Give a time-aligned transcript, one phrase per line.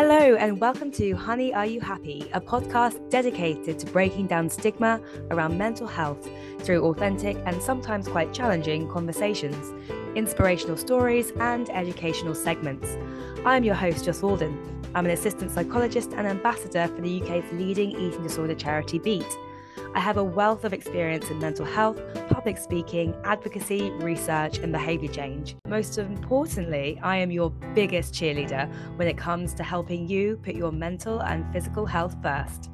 [0.00, 5.00] Hello, and welcome to Honey Are You Happy, a podcast dedicated to breaking down stigma
[5.32, 6.28] around mental health
[6.60, 9.74] through authentic and sometimes quite challenging conversations,
[10.14, 12.96] inspirational stories, and educational segments.
[13.44, 14.56] I'm your host, Joss Walden.
[14.94, 19.26] I'm an assistant psychologist and ambassador for the UK's leading eating disorder charity Beat.
[19.98, 25.12] I have a wealth of experience in mental health, public speaking, advocacy, research, and behaviour
[25.12, 25.56] change.
[25.66, 30.70] Most importantly, I am your biggest cheerleader when it comes to helping you put your
[30.70, 32.70] mental and physical health first.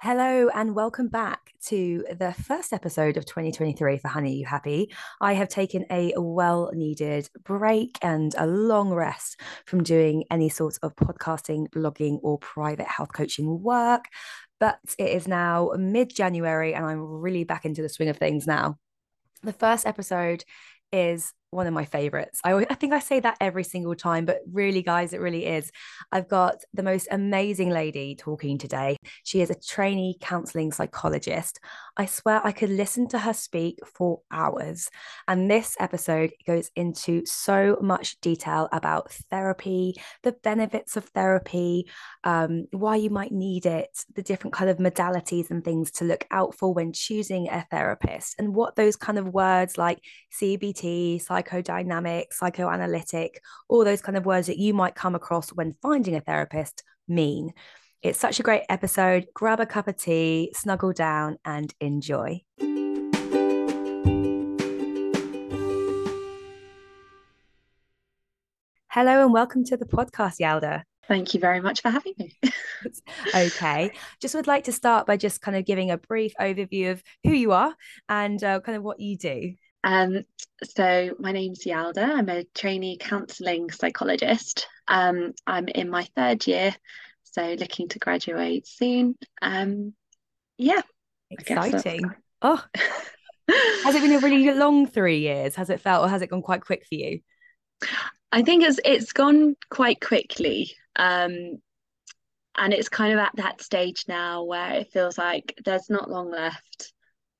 [0.00, 4.92] Hello, and welcome back to the first episode of 2023 for Honey You Happy.
[5.20, 10.78] I have taken a well needed break and a long rest from doing any sort
[10.82, 14.04] of podcasting, blogging, or private health coaching work.
[14.60, 18.46] But it is now mid January, and I'm really back into the swing of things
[18.46, 18.78] now.
[19.42, 20.44] The first episode
[20.92, 22.40] is one of my favorites.
[22.44, 25.72] I, I think I say that every single time, but really, guys, it really is.
[26.12, 28.96] I've got the most amazing lady talking today.
[29.24, 31.58] She is a trainee counseling psychologist.
[31.96, 34.90] I swear I could listen to her speak for hours.
[35.26, 41.88] And this episode goes into so much detail about therapy, the benefits of therapy,
[42.24, 46.26] um, why you might need it, the different kind of modalities and things to look
[46.30, 50.00] out for when choosing a therapist, and what those kind of words like
[50.38, 56.14] CBT, psychodynamic, psychoanalytic, all those kind of words that you might come across when finding
[56.14, 57.52] a therapist mean.
[58.02, 59.26] It's such a great episode.
[59.34, 62.42] Grab a cup of tea, snuggle down, and enjoy.
[68.90, 70.82] Hello and welcome to the podcast, Yalda.
[71.06, 72.32] Thank you very much for having me.
[73.34, 73.92] okay.
[74.20, 77.32] Just would like to start by just kind of giving a brief overview of who
[77.32, 77.74] you are
[78.08, 79.54] and uh, kind of what you do.
[79.86, 80.24] Um,
[80.64, 82.02] so my name's Yalda.
[82.02, 84.66] I'm a trainee counselling psychologist.
[84.88, 86.74] Um, I'm in my third year,
[87.22, 89.14] so looking to graduate soon.
[89.40, 89.94] Um,
[90.58, 90.82] yeah.
[91.30, 92.02] Exciting.
[92.42, 92.60] Oh.
[93.48, 95.54] has it been a really long three years?
[95.54, 97.20] Has it felt or has it gone quite quick for you?
[98.32, 100.72] I think it's it's gone quite quickly.
[100.96, 101.60] Um,
[102.58, 106.32] and it's kind of at that stage now where it feels like there's not long
[106.32, 106.92] left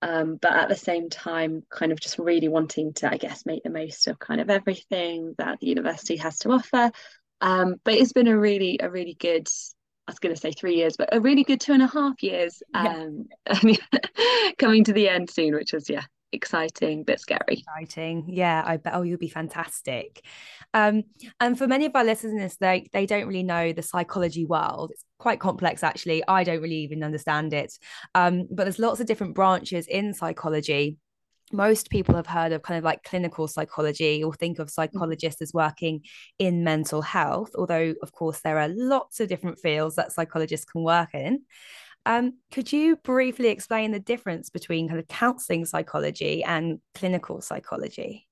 [0.02, 3.62] um, but at the same time kind of just really wanting to i guess make
[3.62, 6.90] the most of kind of everything that the university has to offer
[7.40, 9.48] um, but it's been a really a really good
[10.08, 12.22] I was going to say three years, but a really good two and a half
[12.22, 13.26] years um,
[13.64, 13.76] yeah.
[14.58, 17.40] coming to the end soon, which is, yeah, exciting but scary.
[17.48, 18.24] Exciting.
[18.28, 18.94] Yeah i bet.
[18.94, 20.24] Oh you'll be fantastic.
[20.74, 21.04] Um
[21.40, 24.90] and for many of our listeners they they don't really know the psychology world.
[24.92, 26.22] It's quite complex actually.
[26.26, 27.72] I don't really even understand it.
[28.14, 30.96] Um but there's lots of different branches in psychology.
[31.52, 34.72] Most people have heard of kind of like clinical psychology or think of mm.
[34.72, 36.02] psychologists as working
[36.40, 40.82] in mental health although of course there are lots of different fields that psychologists can
[40.82, 41.42] work in
[42.06, 48.28] um, could you briefly explain the difference between kind of counseling psychology and clinical psychology?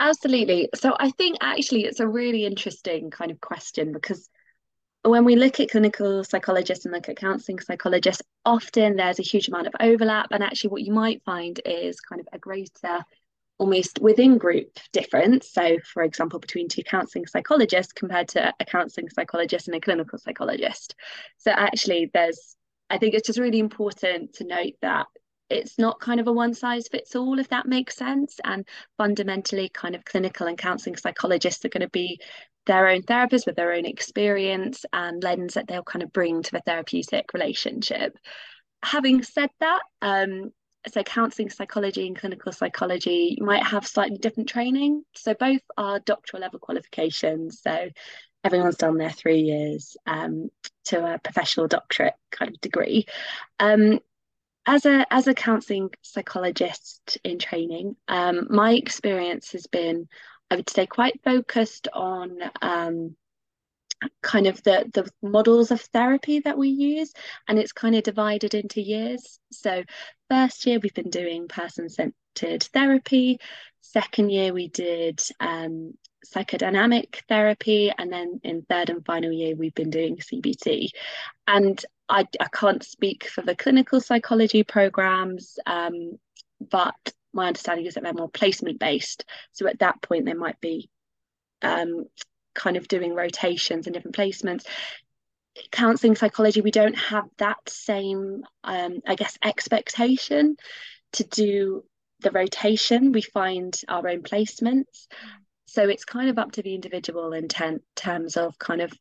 [0.00, 0.68] Absolutely.
[0.74, 4.30] So I think actually it's a really interesting kind of question because
[5.04, 9.48] when we look at clinical psychologists and look at counseling psychologists, often there's a huge
[9.48, 10.28] amount of overlap.
[10.30, 13.04] And actually, what you might find is kind of a greater,
[13.58, 15.50] almost within group difference.
[15.52, 20.18] So, for example, between two counseling psychologists compared to a counseling psychologist and a clinical
[20.18, 20.94] psychologist.
[21.38, 22.56] So, actually, there's
[22.90, 25.06] I think it's just really important to note that
[25.48, 28.38] it's not kind of a one size fits all, if that makes sense.
[28.44, 28.66] And
[28.98, 32.20] fundamentally, kind of clinical and counseling psychologists are going to be
[32.66, 36.50] their own therapists with their own experience and lens that they'll kind of bring to
[36.52, 38.16] the therapeutic relationship.
[38.84, 40.52] Having said that, um,
[40.88, 45.04] so counseling psychology and clinical psychology might have slightly different training.
[45.14, 47.60] So both are doctoral level qualifications.
[47.62, 47.90] So
[48.44, 50.50] everyone's done their three years um,
[50.84, 53.06] to a professional doctorate kind of degree.
[53.60, 54.00] Um,
[54.66, 60.08] as a as a counselling psychologist in training, um, my experience has been,
[60.50, 63.16] I would say, quite focused on um,
[64.22, 67.12] kind of the the models of therapy that we use,
[67.48, 69.38] and it's kind of divided into years.
[69.50, 69.82] So,
[70.30, 73.38] first year we've been doing person centered therapy.
[73.80, 75.94] Second year we did um,
[76.26, 80.88] psychodynamic therapy and then in third and final year we've been doing cbt
[81.48, 86.18] and i, I can't speak for the clinical psychology programs um,
[86.60, 86.94] but
[87.32, 90.88] my understanding is that they're more placement based so at that point they might be
[91.62, 92.06] um,
[92.54, 94.66] kind of doing rotations and different placements
[95.70, 100.56] counseling psychology we don't have that same um, i guess expectation
[101.12, 101.84] to do
[102.20, 105.06] the rotation we find our own placements
[105.66, 108.92] So it's kind of up to the individual in ten- terms of kind of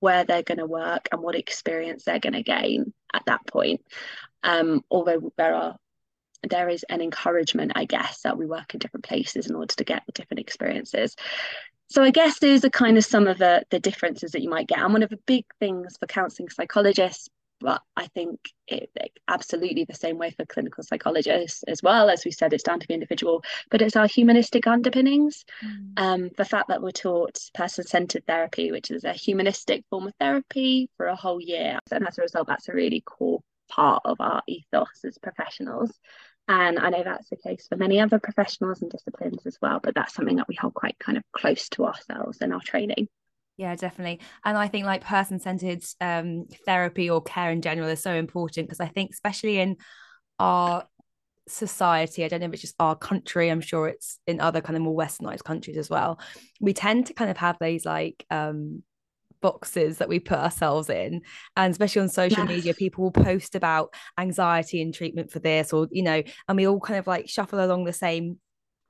[0.00, 3.82] where they're going to work and what experience they're going to gain at that point.
[4.42, 5.76] Um, although there are
[6.42, 9.84] there is an encouragement, I guess, that we work in different places in order to
[9.84, 11.16] get the different experiences.
[11.88, 14.68] So I guess those are kind of some of the the differences that you might
[14.68, 14.78] get.
[14.78, 17.28] And one of the big things for counselling psychologists,
[17.60, 18.38] but I think
[18.68, 18.90] it,
[19.28, 22.10] absolutely the same way for clinical psychologists as well.
[22.10, 25.44] As we said, it's down to the individual, but it's our humanistic underpinnings.
[25.64, 25.92] Mm.
[25.96, 30.90] Um, the fact that we're taught person-centered therapy, which is a humanistic form of therapy
[30.96, 34.42] for a whole year, and as a result, that's a really core part of our
[34.46, 35.92] ethos as professionals.
[36.48, 39.94] And I know that's the case for many other professionals and disciplines as well, but
[39.94, 43.08] that's something that we hold quite kind of close to ourselves in our training.
[43.56, 44.20] Yeah, definitely.
[44.44, 48.68] And I think like person centered um, therapy or care in general is so important
[48.68, 49.76] because I think, especially in
[50.38, 50.84] our
[51.48, 54.76] society, I don't know if it's just our country, I'm sure it's in other kind
[54.76, 56.20] of more westernized countries as well.
[56.60, 58.82] We tend to kind of have these like um,
[59.40, 61.22] boxes that we put ourselves in.
[61.56, 65.88] And especially on social media people will post about anxiety and treatment for this or
[65.90, 68.38] you know and we all kind of like shuffle along the same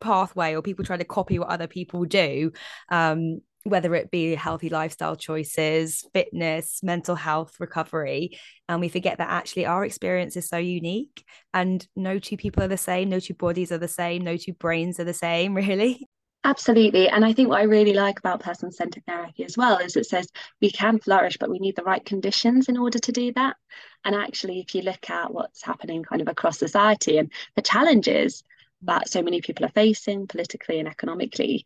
[0.00, 2.52] pathway or people try to copy what other people do
[2.90, 8.38] um, whether it be healthy lifestyle choices fitness mental health recovery.
[8.68, 12.68] And we forget that actually our experience is so unique and no two people are
[12.68, 16.06] the same no two bodies are the same no two brains are the same really
[16.46, 17.08] Absolutely.
[17.08, 20.06] And I think what I really like about person centered therapy as well is it
[20.06, 20.28] says
[20.60, 23.56] we can flourish, but we need the right conditions in order to do that.
[24.04, 28.44] And actually, if you look at what's happening kind of across society and the challenges
[28.82, 31.64] that so many people are facing politically and economically,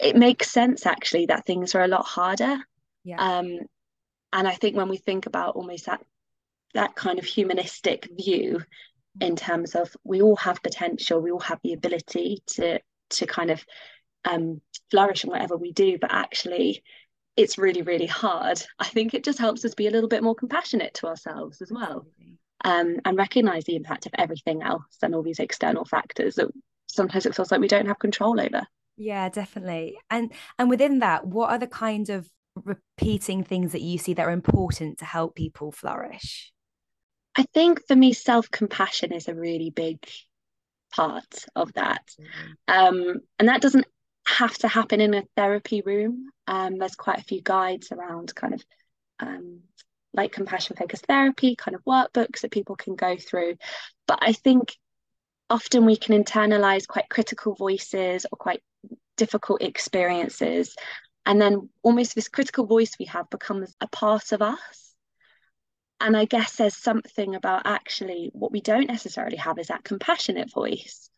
[0.00, 2.56] it makes sense actually that things are a lot harder.
[3.04, 3.18] Yeah.
[3.18, 3.58] Um,
[4.32, 6.02] and I think when we think about almost that
[6.72, 8.62] that kind of humanistic view
[9.20, 12.80] in terms of we all have potential, we all have the ability to
[13.10, 13.62] to kind of
[14.24, 14.60] um,
[14.90, 16.82] flourish in whatever we do, but actually
[17.36, 18.62] it's really, really hard.
[18.78, 21.70] I think it just helps us be a little bit more compassionate to ourselves as
[21.70, 22.06] well.
[22.64, 26.48] Um, and recognize the impact of everything else and all these external factors that
[26.86, 28.62] sometimes it feels like we don't have control over.
[28.96, 29.98] Yeah, definitely.
[30.08, 32.30] And and within that, what are the kind of
[32.64, 36.52] repeating things that you see that are important to help people flourish?
[37.36, 39.98] I think for me, self compassion is a really big
[40.94, 42.02] part of that.
[42.68, 43.08] Mm-hmm.
[43.08, 43.86] Um, and that doesn't
[44.26, 46.30] have to happen in a therapy room.
[46.46, 48.64] Um, there's quite a few guides around kind of
[49.20, 49.60] um,
[50.12, 53.56] like compassion focused therapy, kind of workbooks that people can go through.
[54.06, 54.76] But I think
[55.50, 58.62] often we can internalize quite critical voices or quite
[59.16, 60.74] difficult experiences.
[61.26, 64.94] And then almost this critical voice we have becomes a part of us.
[66.00, 70.50] And I guess there's something about actually what we don't necessarily have is that compassionate
[70.50, 71.08] voice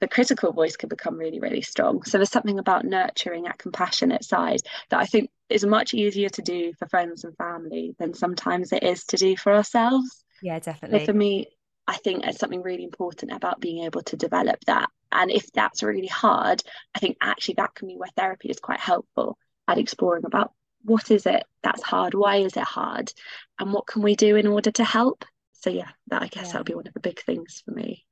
[0.00, 2.02] the critical voice can become really, really strong.
[2.02, 4.60] So there's something about nurturing that compassionate side
[4.90, 8.82] that I think is much easier to do for friends and family than sometimes it
[8.82, 10.24] is to do for ourselves.
[10.42, 11.00] Yeah, definitely.
[11.00, 11.48] So for me,
[11.86, 14.90] I think it's something really important about being able to develop that.
[15.10, 16.62] And if that's really hard,
[16.94, 20.52] I think actually that can be where therapy is quite helpful at exploring about
[20.82, 23.12] what is it that's hard, why is it hard,
[23.58, 25.24] and what can we do in order to help.
[25.54, 26.52] So yeah, that I guess yeah.
[26.52, 28.04] that'll be one of the big things for me.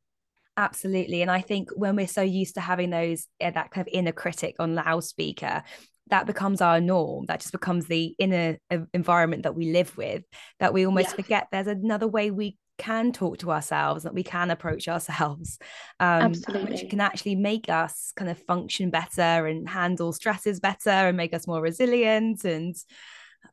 [0.56, 1.22] Absolutely.
[1.22, 4.12] And I think when we're so used to having those, uh, that kind of inner
[4.12, 5.62] critic on loudspeaker,
[6.08, 7.26] that becomes our norm.
[7.26, 10.22] That just becomes the inner uh, environment that we live with,
[10.60, 11.16] that we almost yeah.
[11.16, 15.58] forget there's another way we can talk to ourselves, that we can approach ourselves,
[16.00, 21.16] um, which can actually make us kind of function better and handle stresses better and
[21.16, 22.76] make us more resilient and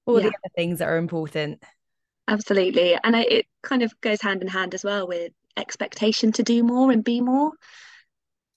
[0.06, 0.24] all yeah.
[0.24, 1.63] the other things that are important.
[2.27, 2.98] Absolutely.
[3.04, 6.63] And I, it kind of goes hand in hand as well with expectation to do
[6.63, 7.51] more and be more.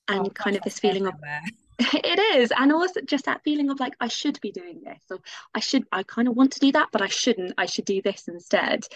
[0.09, 1.15] And oh, kind of this feeling of
[1.79, 2.53] it is.
[2.57, 5.19] And also just that feeling of like i should be doing this or
[5.55, 7.53] i should i kind of want to do that but i shouldn't.
[7.59, 8.87] I should do this instead.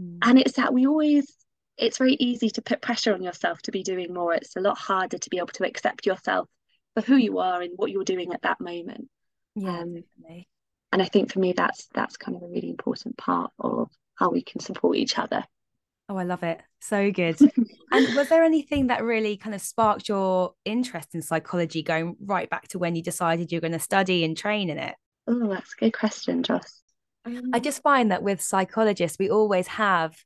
[0.00, 0.18] Mm.
[0.22, 1.30] and it's that we always
[1.76, 4.34] it's very easy to put pressure on yourself to be doing more.
[4.34, 6.46] It's a lot harder to be able to accept yourself
[6.94, 9.08] for who you are and what you're doing at that moment.
[9.54, 10.04] Yeah um,
[10.92, 14.30] and i think for me that's that's kind of a really important part of how
[14.30, 15.44] we can support each other
[16.10, 16.60] Oh, I love it.
[16.80, 17.38] So good.
[17.92, 22.50] and was there anything that really kind of sparked your interest in psychology going right
[22.50, 24.96] back to when you decided you're going to study and train in it?
[25.28, 26.82] Oh, that's a good question, Joss.
[27.24, 30.16] Um, I just find that with psychologists, we always have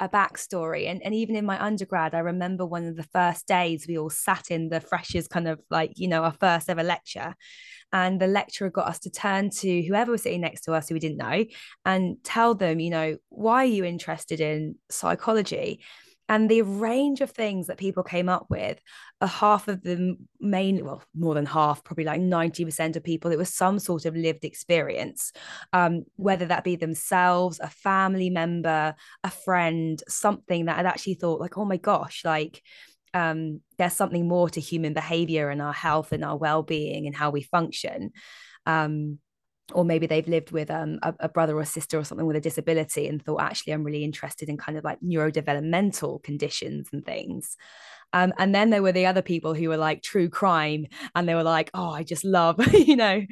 [0.00, 0.88] a backstory.
[0.88, 4.10] And, and even in my undergrad, I remember one of the first days we all
[4.10, 7.34] sat in the freshers kind of like, you know, our first ever lecture.
[7.92, 10.94] And the lecturer got us to turn to whoever was sitting next to us who
[10.94, 11.44] we didn't know
[11.84, 15.80] and tell them, you know, why are you interested in psychology?
[16.30, 18.80] And the range of things that people came up with
[19.20, 23.36] a half of them mainly, well more than half probably like 90% of people it
[23.36, 25.32] was some sort of lived experience.
[25.72, 28.94] Um, whether that be themselves a family member
[29.24, 32.62] a friend something that had actually thought like oh my gosh like
[33.12, 37.30] um, there's something more to human behavior and our health and our well-being and how
[37.30, 38.12] we function.
[38.66, 39.18] Um,
[39.72, 42.40] or maybe they've lived with um, a, a, brother or sister or something with a
[42.40, 47.56] disability and thought actually i'm really interested in kind of like neurodevelopmental conditions and things.
[48.12, 51.36] Um, and then there were the other people who were like true crime and they
[51.36, 53.22] were like oh i just love you know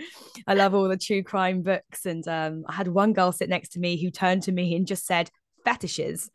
[0.46, 2.06] i love all the true crime books.
[2.06, 4.86] And um, i had one girl sit next to me who turned to me and
[4.86, 5.30] just said
[5.64, 6.30] fetishes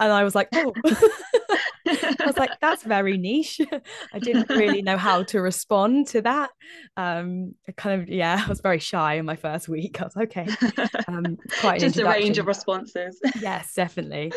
[0.00, 0.72] and i was like oh
[1.88, 3.60] I was like, that's very niche.
[4.12, 6.50] I didn't really know how to respond to that.
[6.96, 10.00] Um, kind of, yeah, I was very shy in my first week.
[10.00, 10.48] I was okay.
[11.06, 13.20] Um, quite just a range of responses.
[13.40, 14.32] yes, definitely.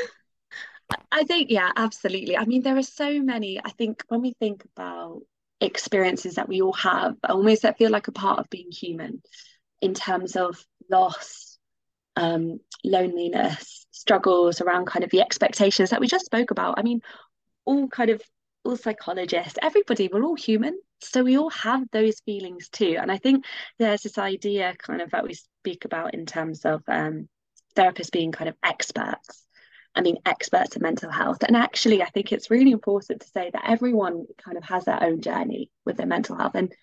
[1.11, 2.37] I think, yeah, absolutely.
[2.37, 3.59] I mean, there are so many.
[3.63, 5.21] I think when we think about
[5.59, 9.21] experiences that we all have, almost that feel like a part of being human
[9.81, 11.50] in terms of loss,
[12.15, 16.75] um, loneliness, struggles around kind of the expectations that we just spoke about.
[16.77, 17.01] I mean,
[17.65, 18.21] all kind of
[18.63, 20.79] all psychologists, everybody, we're all human.
[21.01, 22.97] So we all have those feelings too.
[22.99, 23.45] And I think
[23.79, 27.27] there's this idea kind of that we speak about in terms of um,
[27.75, 29.45] therapists being kind of experts.
[29.93, 31.43] I mean, experts in mental health.
[31.43, 35.03] And actually, I think it's really important to say that everyone kind of has their
[35.03, 36.55] own journey with their mental health.
[36.55, 36.73] And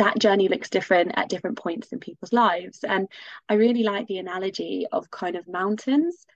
[0.00, 2.84] that journey looks different at different points in people's lives.
[2.84, 3.06] And
[3.50, 6.26] I really like the analogy of kind of mountains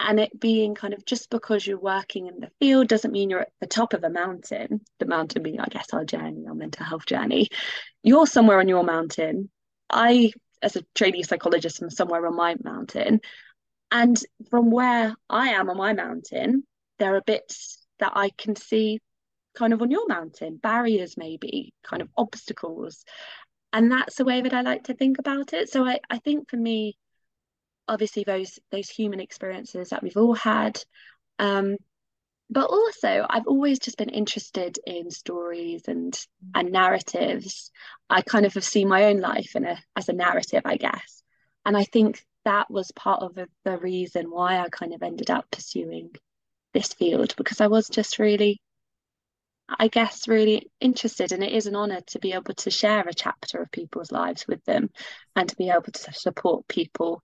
[0.00, 3.42] and it being kind of just because you're working in the field doesn't mean you're
[3.42, 4.80] at the top of a mountain.
[4.98, 7.48] The mountain being i guess our journey our mental health journey.
[8.02, 9.48] You're somewhere on your mountain.
[9.88, 13.20] I as a trainee psychologist am somewhere on my mountain.
[13.92, 14.18] And
[14.50, 16.64] from where i am on my mountain
[16.98, 18.98] there are bits that i can see
[19.54, 23.04] kind of on your mountain barriers maybe kind of obstacles.
[23.72, 25.68] And that's the way that i like to think about it.
[25.70, 26.96] So i, I think for me
[27.86, 30.80] obviously those those human experiences that we've all had
[31.38, 31.76] um,
[32.50, 36.18] but also I've always just been interested in stories and
[36.54, 37.70] and narratives.
[38.10, 41.22] I kind of have seen my own life in a as a narrative, I guess,
[41.64, 45.30] and I think that was part of the, the reason why I kind of ended
[45.30, 46.10] up pursuing
[46.74, 48.60] this field because I was just really,
[49.68, 53.14] I guess, really interested, and it is an honor to be able to share a
[53.14, 54.90] chapter of people's lives with them,
[55.34, 57.22] and to be able to support people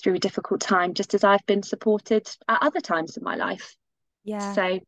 [0.00, 3.76] through a difficult time, just as I've been supported at other times in my life.
[4.24, 4.54] Yeah.
[4.54, 4.78] So,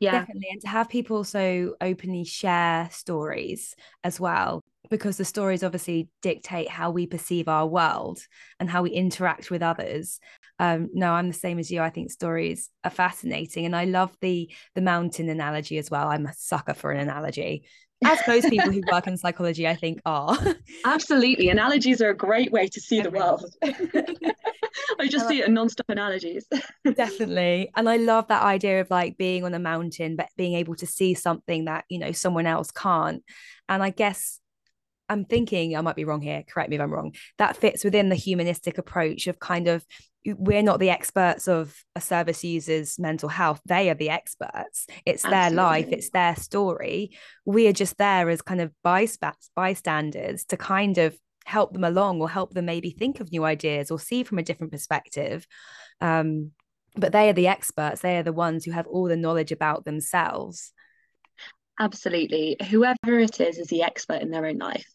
[0.00, 0.12] yeah.
[0.20, 0.48] Definitely.
[0.50, 3.74] And to have people so openly share stories
[4.04, 8.20] as well, because the stories obviously dictate how we perceive our world
[8.58, 10.20] and how we interact with others.
[10.58, 11.80] Um, no, I'm the same as you.
[11.80, 16.08] I think stories are fascinating, and I love the the mountain analogy as well.
[16.08, 17.64] I'm a sucker for an analogy
[18.04, 20.36] as most people who work in psychology, I think, are.
[20.84, 21.48] Absolutely.
[21.48, 23.44] Analogies are a great way to see the world.
[25.00, 26.46] I just see it in non-stop analogies.
[26.84, 27.70] Definitely.
[27.76, 30.86] And I love that idea of like being on a mountain, but being able to
[30.86, 33.22] see something that, you know, someone else can't.
[33.68, 34.37] And I guess
[35.08, 38.08] I'm thinking, I might be wrong here, correct me if I'm wrong, that fits within
[38.08, 39.84] the humanistic approach of kind of
[40.26, 43.60] we're not the experts of a service user's mental health.
[43.64, 44.86] They are the experts.
[45.06, 45.30] It's Absolutely.
[45.30, 47.16] their life, it's their story.
[47.44, 52.28] We are just there as kind of bystanders to kind of help them along or
[52.28, 55.46] help them maybe think of new ideas or see from a different perspective.
[56.00, 56.50] Um,
[56.94, 59.84] but they are the experts, they are the ones who have all the knowledge about
[59.84, 60.72] themselves.
[61.78, 62.56] Absolutely.
[62.70, 64.92] Whoever it is is the expert in their own life.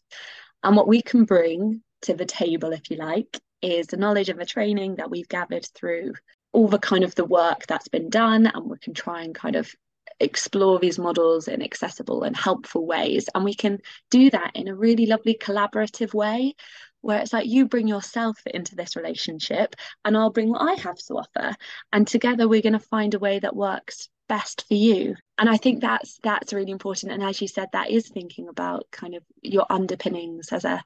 [0.62, 4.40] And what we can bring to the table, if you like, is the knowledge and
[4.40, 6.14] the training that we've gathered through
[6.52, 9.56] all the kind of the work that's been done and we can try and kind
[9.56, 9.74] of
[10.20, 13.78] explore these models in accessible and helpful ways and we can
[14.10, 16.54] do that in a really lovely collaborative way
[17.00, 19.74] where it's like you bring yourself into this relationship
[20.04, 21.56] and I'll bring what I have to offer
[21.92, 25.56] and together we're going to find a way that works best for you and I
[25.56, 29.22] think that's that's really important and as you said that is thinking about kind of
[29.42, 30.82] your underpinnings as a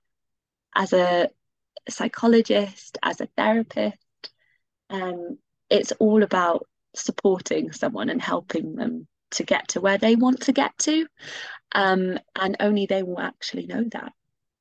[0.74, 1.28] as a
[1.88, 3.96] psychologist, as a therapist.
[4.90, 5.38] Um,
[5.70, 10.52] it's all about supporting someone and helping them to get to where they want to
[10.52, 11.06] get to.
[11.72, 14.12] Um, and only they will actually know that.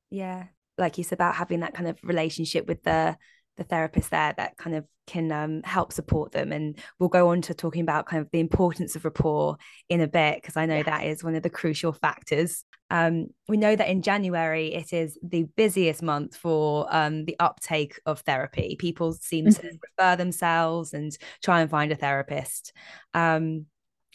[0.09, 0.45] Yeah.
[0.77, 3.17] Like you said about having that kind of relationship with the
[3.57, 6.51] the therapist there that kind of can um, help support them.
[6.51, 9.57] And we'll go on to talking about kind of the importance of rapport
[9.89, 12.63] in a bit, because I know that is one of the crucial factors.
[12.89, 17.99] Um, we know that in January, it is the busiest month for um, the uptake
[18.05, 18.75] of therapy.
[18.77, 19.67] People seem mm-hmm.
[19.67, 22.73] to refer themselves and try and find a therapist.
[23.13, 23.65] Um,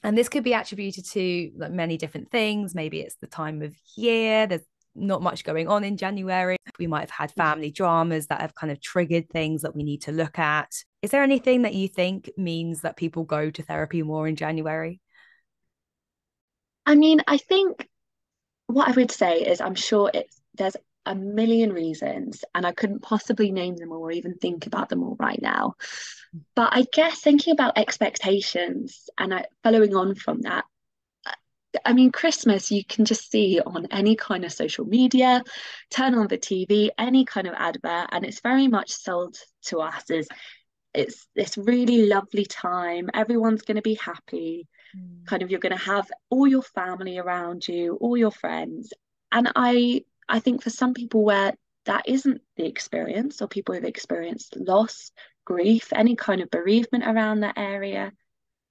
[0.03, 2.75] and this could be attributed to like many different things.
[2.75, 4.47] Maybe it's the time of year.
[4.47, 4.63] There's
[4.95, 6.57] not much going on in January.
[6.79, 7.41] We might have had mm-hmm.
[7.41, 10.71] family dramas that have kind of triggered things that we need to look at.
[11.03, 15.01] Is there anything that you think means that people go to therapy more in January?
[16.87, 17.89] I mean, I think
[18.67, 23.03] what I would say is I'm sure it's there's a million reasons and I couldn't
[23.03, 25.75] possibly name them all or even think about them all right now.
[26.55, 30.65] But I guess thinking about expectations and I, following on from that,
[31.85, 35.43] I mean, Christmas, you can just see on any kind of social media,
[35.91, 39.37] turn on the TV, any kind of advert, and it's very much sold
[39.67, 40.29] to us as
[40.95, 43.09] it's this really lovely time.
[43.15, 44.69] Everyone's going to be happy.
[44.97, 45.27] Mm.
[45.27, 48.93] Kind of, you're going to have all your family around you, all your friends.
[49.31, 51.55] And I, I think for some people where
[51.87, 55.11] that isn't the experience, or people who've experienced loss,
[55.45, 58.13] grief, any kind of bereavement around that area,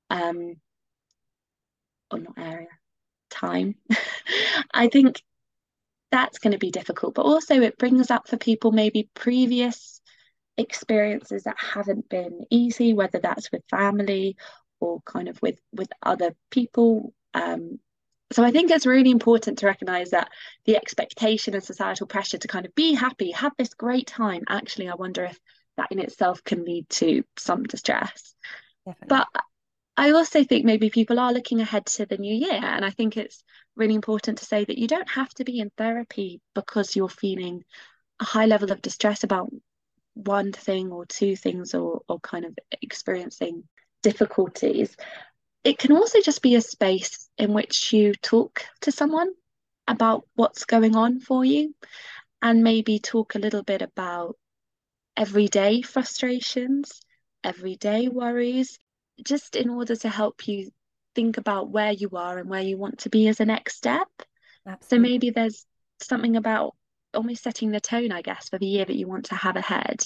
[0.10, 0.56] um,
[2.12, 2.68] or not area,
[3.32, 3.76] time.
[4.74, 5.22] I think
[6.12, 10.02] that's going to be difficult, but also it brings up for people maybe previous
[10.58, 14.36] experiences that haven't been easy, whether that's with family
[14.80, 17.14] or kind of with with other people.
[17.34, 17.80] Um,
[18.32, 20.30] so I think it's really important to recognize that
[20.66, 24.44] the expectation and societal pressure to kind of be happy, have this great time.
[24.48, 25.40] Actually, I wonder if
[25.78, 28.34] that in itself can lead to some distress.
[28.86, 29.08] Definitely.
[29.08, 29.28] But
[30.02, 32.60] I also think maybe people are looking ahead to the new year.
[32.60, 33.44] And I think it's
[33.76, 37.64] really important to say that you don't have to be in therapy because you're feeling
[38.20, 39.54] a high level of distress about
[40.16, 43.66] one thing or two things or, or kind of experiencing
[44.02, 44.98] difficulties.
[45.64, 49.30] It can also just be a space in which you talk to someone
[49.88, 51.76] about what's going on for you
[52.42, 54.36] and maybe talk a little bit about
[55.16, 57.02] everyday frustrations,
[57.44, 58.80] everyday worries,
[59.24, 60.72] just in order to help you
[61.16, 64.08] think about where you are and where you want to be as a next step.
[64.66, 64.88] Absolutely.
[64.88, 65.66] So maybe there's
[66.02, 66.76] something about
[67.14, 70.04] almost setting the tone, I guess, for the year that you want to have ahead.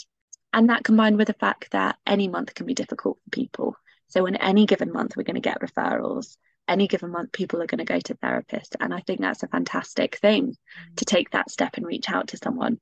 [0.53, 3.75] And that combined with the fact that any month can be difficult for people.
[4.07, 6.37] So in any given month, we're going to get referrals.
[6.67, 8.75] Any given month, people are going to go to therapists.
[8.79, 10.95] And I think that's a fantastic thing mm.
[10.95, 12.79] to take that step and reach out to someone.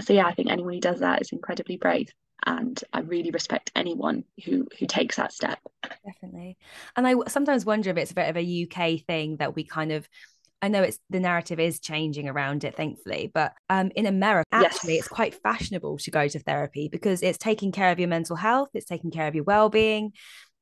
[0.00, 2.10] So yeah, I think anyone who does that is incredibly brave
[2.44, 5.58] and I really respect anyone who who takes that step.
[6.04, 6.56] Definitely,
[6.96, 9.92] and I sometimes wonder if it's a bit of a UK thing that we kind
[9.92, 10.08] of.
[10.62, 14.94] I know it's the narrative is changing around it, thankfully, but um, in America, actually,
[14.94, 15.00] yes.
[15.04, 18.70] it's quite fashionable to go to therapy because it's taking care of your mental health,
[18.72, 20.12] it's taking care of your well-being,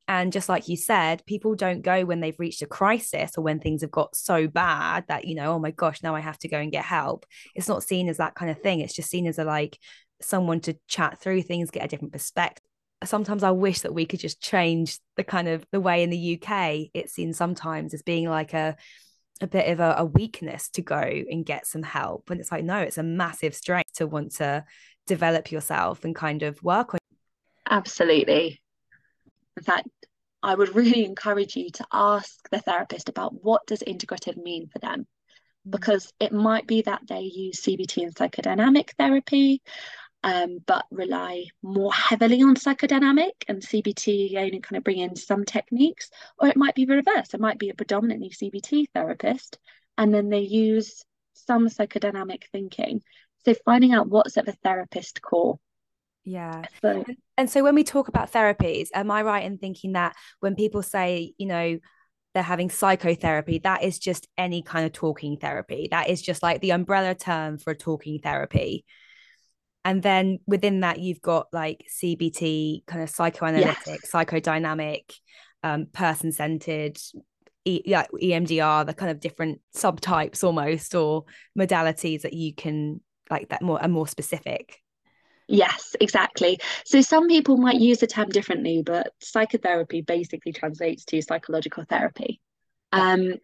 [0.06, 3.58] and just like you said, people don't go when they've reached a crisis or when
[3.58, 6.48] things have got so bad that, you know, oh my gosh, now I have to
[6.48, 7.24] go and get help.
[7.54, 8.80] It's not seen as that kind of thing.
[8.80, 9.78] It's just seen as a like,
[10.20, 12.64] someone to chat through things, get a different perspective.
[13.04, 16.40] Sometimes I wish that we could just change the kind of the way in the
[16.40, 18.76] UK it's seen sometimes as being like a
[19.40, 22.30] a bit of a, a weakness to go and get some help.
[22.30, 24.64] And it's like, no, it's a massive strength to want to
[25.06, 27.00] develop yourself and kind of work on.
[27.68, 28.60] Absolutely.
[29.56, 29.88] In fact,
[30.42, 34.78] I would really encourage you to ask the therapist about what does integrative mean for
[34.78, 35.06] them
[35.66, 35.70] mm.
[35.70, 39.62] because it might be that they use CBT and psychodynamic therapy
[40.24, 45.44] um, but rely more heavily on psychodynamic and CBT only kind of bring in some
[45.44, 47.34] techniques, or it might be the reverse.
[47.34, 49.58] It might be a predominantly CBT therapist,
[49.98, 53.02] and then they use some psychodynamic thinking.
[53.44, 55.58] So finding out what's at the therapist core.
[56.24, 56.62] Yeah.
[56.80, 57.04] So,
[57.36, 60.82] and so when we talk about therapies, am I right in thinking that when people
[60.82, 61.78] say, you know,
[62.32, 65.88] they're having psychotherapy, that is just any kind of talking therapy.
[65.90, 68.86] That is just like the umbrella term for a talking therapy
[69.84, 74.10] and then within that you've got like cbt kind of psychoanalytic yes.
[74.10, 75.12] psychodynamic
[75.62, 76.98] um, person-centered
[77.64, 81.24] e- yeah, emdr the kind of different subtypes almost or
[81.58, 84.80] modalities that you can like that more and more specific
[85.46, 86.58] Yes, exactly.
[86.84, 92.40] So some people might use the term differently, but psychotherapy basically translates to psychological therapy.
[92.92, 93.34] Um,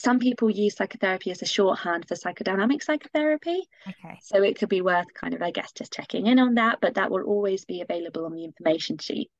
[0.00, 3.62] some people use psychotherapy as a shorthand for psychodynamic psychotherapy.
[3.86, 4.18] Okay.
[4.22, 6.94] So it could be worth kind of, I guess, just checking in on that, but
[6.94, 9.30] that will always be available on the information sheet.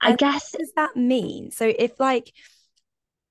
[0.00, 0.52] I guess.
[0.52, 1.52] What does that mean?
[1.52, 2.32] So if like,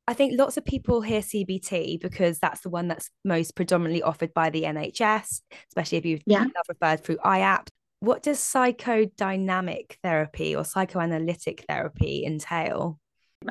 [0.07, 4.33] I think lots of people hear CBT because that's the one that's most predominantly offered
[4.33, 6.45] by the NHS, especially if you've yeah.
[6.69, 7.67] referred through IAPT.
[7.99, 12.97] what does psychodynamic therapy or psychoanalytic therapy entail?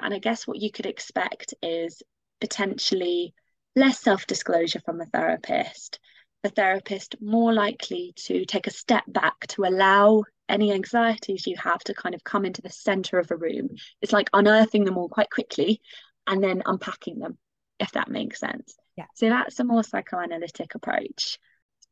[0.03, 2.03] And I guess what you could expect is
[2.41, 3.35] potentially
[3.77, 5.99] less self disclosure from a therapist,
[6.43, 11.81] the therapist more likely to take a step back to allow any anxieties you have
[11.81, 13.69] to kind of come into the center of a room.
[14.03, 15.81] It's like unearthing them all quite quickly
[16.27, 17.39] and then unpacking them,
[17.79, 18.77] if that makes sense.
[18.97, 19.07] Yeah.
[19.15, 21.39] So that's a more psychoanalytic approach.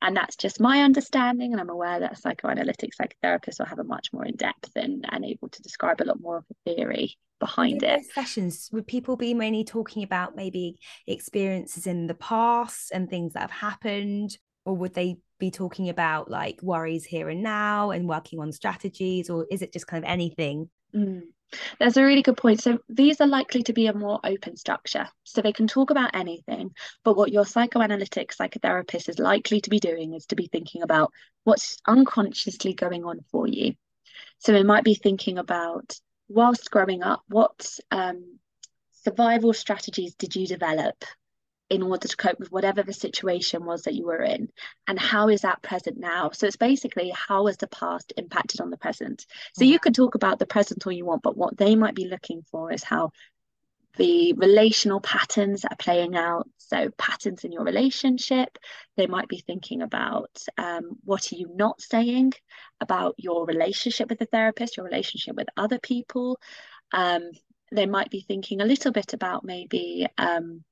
[0.00, 1.52] And that's just my understanding.
[1.52, 5.04] And I'm aware that a psychoanalytic psychotherapist will have a much more in depth and,
[5.08, 8.04] and able to describe a lot more of the theory behind it.
[8.12, 13.40] Sessions would people be mainly talking about maybe experiences in the past and things that
[13.40, 18.40] have happened, or would they be talking about like worries here and now and working
[18.40, 20.68] on strategies, or is it just kind of anything?
[20.94, 21.22] Mm.
[21.78, 22.60] That's a really good point.
[22.60, 25.08] So these are likely to be a more open structure.
[25.24, 26.72] So they can talk about anything,
[27.04, 31.10] but what your psychoanalytic psychotherapist is likely to be doing is to be thinking about
[31.44, 33.74] what's unconsciously going on for you.
[34.38, 35.94] So it might be thinking about
[36.28, 38.38] whilst growing up, what um,
[39.02, 41.04] survival strategies did you develop
[41.70, 44.48] in order to cope with whatever the situation was that you were in?
[44.86, 46.30] And how is that present now?
[46.30, 49.26] So it's basically how has the past impacted on the present?
[49.54, 52.08] So you could talk about the present all you want but what they might be
[52.08, 53.10] looking for is how
[53.96, 58.58] the relational patterns that are playing out so patterns in your relationship
[58.96, 62.32] they might be thinking about um, what are you not saying
[62.80, 66.38] about your relationship with the therapist your relationship with other people
[66.92, 67.30] um,
[67.72, 70.64] they might be thinking a little bit about maybe um,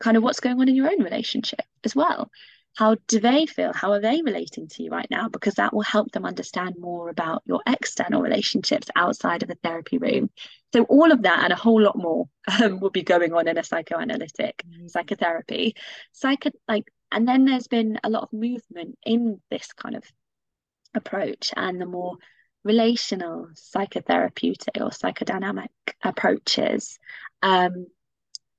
[0.00, 2.30] kind of what's going on in your own relationship as well.
[2.76, 3.72] How do they feel?
[3.72, 5.28] How are they relating to you right now?
[5.30, 9.96] Because that will help them understand more about your external relationships outside of the therapy
[9.96, 10.30] room.
[10.74, 12.28] So, all of that and a whole lot more
[12.62, 14.88] um, will be going on in a psychoanalytic mm-hmm.
[14.88, 15.74] psychotherapy.
[16.12, 20.04] Psycho, like, and then there's been a lot of movement in this kind of
[20.94, 22.16] approach and the more
[22.62, 25.68] relational psychotherapeutic or psychodynamic
[26.02, 26.98] approaches
[27.42, 27.86] um,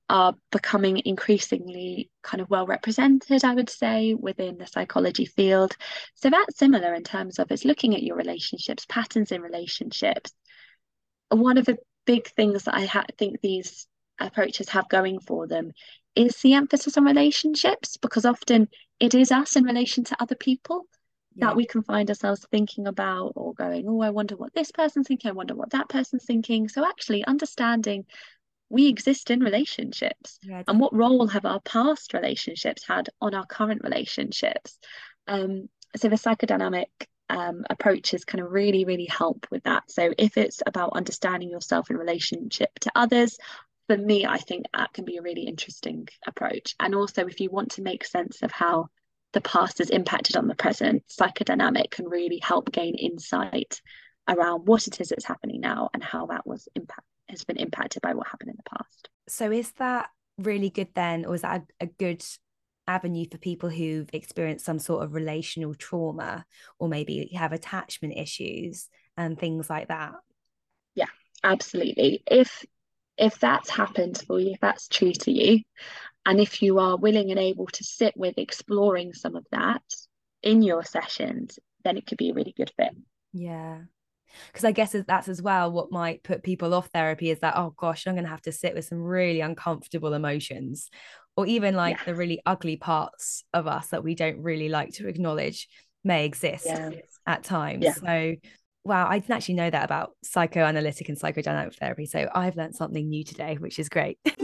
[0.08, 5.76] are becoming increasingly kind of well represented, I would say, within the psychology field.
[6.14, 10.32] So that's similar in terms of it's looking at your relationships, patterns in relationships.
[11.30, 13.86] One of the big things that I ha- think these
[14.18, 15.72] approaches have going for them
[16.14, 18.68] is the emphasis on relationships, because often
[18.98, 20.86] it is us in relation to other people.
[21.36, 25.06] That we can find ourselves thinking about or going, oh, I wonder what this person's
[25.06, 26.68] thinking, I wonder what that person's thinking.
[26.68, 28.06] So, actually, understanding
[28.70, 30.38] we exist in relationships.
[30.42, 34.78] Yeah, and what role have our past relationships had on our current relationships?
[35.26, 36.86] Um, so the psychodynamic
[37.30, 39.90] um, approaches kind of really really help with that.
[39.90, 43.38] So if it's about understanding yourself in relationship to others
[43.88, 46.76] for me i think that can be a really interesting approach.
[46.78, 48.88] And also if you want to make sense of how
[49.32, 53.80] the past has impacted on the present psychodynamic can really help gain insight
[54.28, 58.02] around what it is that's happening now and how that was impact has been impacted
[58.02, 59.08] by what happened in the past.
[59.28, 62.24] So is that really good then, or is that a, a good
[62.86, 66.44] avenue for people who've experienced some sort of relational trauma
[66.78, 70.12] or maybe have attachment issues and things like that?
[70.94, 71.06] Yeah,
[71.44, 72.22] absolutely.
[72.26, 72.64] If
[73.16, 75.62] if that's happened for you, if that's true to you,
[76.24, 79.82] and if you are willing and able to sit with exploring some of that
[80.42, 82.94] in your sessions, then it could be a really good fit.
[83.32, 83.80] Yeah
[84.52, 87.74] because I guess that's as well what might put people off therapy is that oh
[87.76, 90.90] gosh I'm going to have to sit with some really uncomfortable emotions
[91.36, 95.08] or even like the really ugly parts of us that we don't really like to
[95.08, 95.68] acknowledge
[96.04, 96.90] may exist yeah.
[97.26, 97.94] at times yeah.
[97.94, 98.34] so
[98.84, 103.08] wow I didn't actually know that about psychoanalytic and psychodynamic therapy so I've learned something
[103.08, 104.18] new today which is great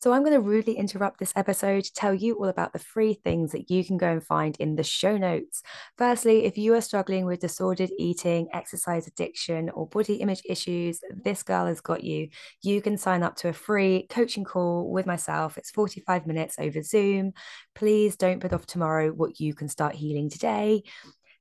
[0.00, 3.12] So I'm going to rudely interrupt this episode to tell you all about the free
[3.12, 5.62] things that you can go and find in the show notes.
[5.98, 11.42] Firstly, if you are struggling with disordered eating, exercise addiction, or body image issues, this
[11.42, 12.30] girl has got you.
[12.62, 15.58] You can sign up to a free coaching call with myself.
[15.58, 17.34] It's 45 minutes over Zoom.
[17.74, 20.82] Please don't put off tomorrow what you can start healing today.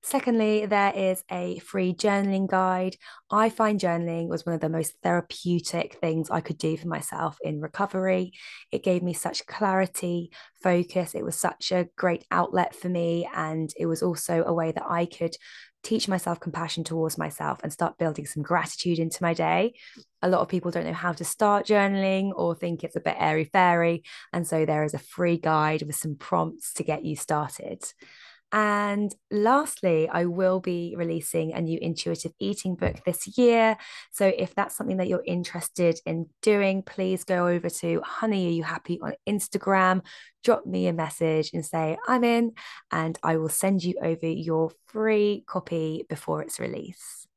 [0.01, 2.95] Secondly, there is a free journaling guide.
[3.29, 7.37] I find journaling was one of the most therapeutic things I could do for myself
[7.41, 8.31] in recovery.
[8.71, 10.31] It gave me such clarity,
[10.63, 11.15] focus.
[11.15, 13.27] It was such a great outlet for me.
[13.35, 15.35] And it was also a way that I could
[15.83, 19.73] teach myself compassion towards myself and start building some gratitude into my day.
[20.21, 23.15] A lot of people don't know how to start journaling or think it's a bit
[23.19, 24.03] airy fairy.
[24.33, 27.83] And so there is a free guide with some prompts to get you started.
[28.51, 33.77] And lastly, I will be releasing a new intuitive eating book this year.
[34.11, 38.51] So if that's something that you're interested in doing, please go over to Honey Are
[38.51, 40.01] You Happy on Instagram,
[40.43, 42.53] drop me a message and say, I'm in,
[42.91, 47.27] and I will send you over your free copy before its release.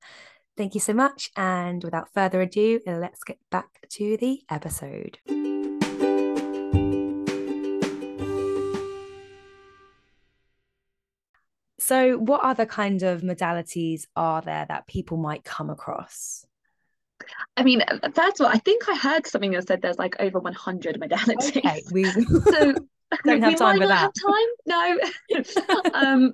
[0.57, 1.31] Thank you so much.
[1.37, 5.19] And without further ado, let's get back to the episode.
[11.93, 16.47] So, what other kind of modalities are there that people might come across?
[17.55, 17.83] I mean,
[18.15, 21.55] that's what I think I heard something that said there's like over 100 modalities.
[21.55, 22.05] Okay, we
[22.51, 22.73] so
[23.27, 24.11] don't have time for that.
[24.15, 25.93] time, No.
[25.93, 26.33] um,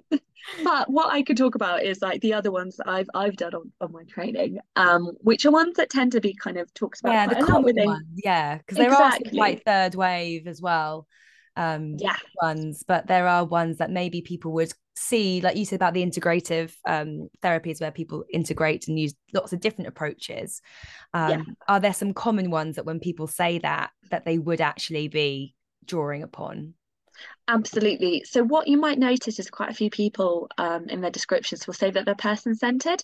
[0.63, 3.57] but what I could talk about is like the other ones that I've I've done
[3.57, 7.01] on, on my training, um, which are ones that tend to be kind of talked
[7.01, 7.15] about.
[7.15, 8.07] Yeah, the common ones.
[8.15, 9.31] Yeah, because there exactly.
[9.31, 11.09] are quite third wave as well
[11.59, 12.17] um yeah.
[12.41, 16.05] ones but there are ones that maybe people would see like you said about the
[16.05, 20.63] integrative um therapies where people integrate and use lots of different approaches.
[21.13, 21.43] Um yeah.
[21.69, 25.55] are there some common ones that when people say that that they would actually be
[25.85, 26.75] drawing upon?
[27.49, 28.23] Absolutely.
[28.25, 31.75] So what you might notice is quite a few people um in their descriptions will
[31.75, 33.03] say that they're person centered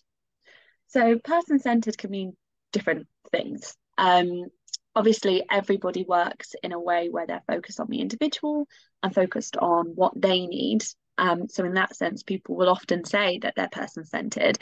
[0.87, 2.37] so person centered can mean
[2.73, 3.77] different things.
[3.99, 4.47] Um
[4.94, 8.68] obviously everybody works in a way where they're focused on the individual
[9.02, 10.85] and focused on what they need.
[11.18, 14.59] Um, so in that sense people will often say that they're person-centered.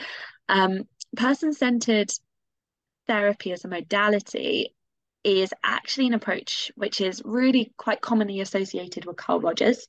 [0.49, 0.85] Um,
[1.17, 2.11] person-centered
[3.07, 4.75] therapy as a modality
[5.25, 9.87] is actually an approach which is really quite commonly associated with carl rogers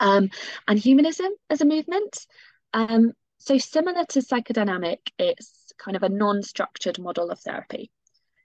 [0.00, 0.30] um,
[0.66, 2.26] and humanism as a movement.
[2.72, 7.90] Um, so similar to psychodynamic it's kind of a non-structured model of therapy.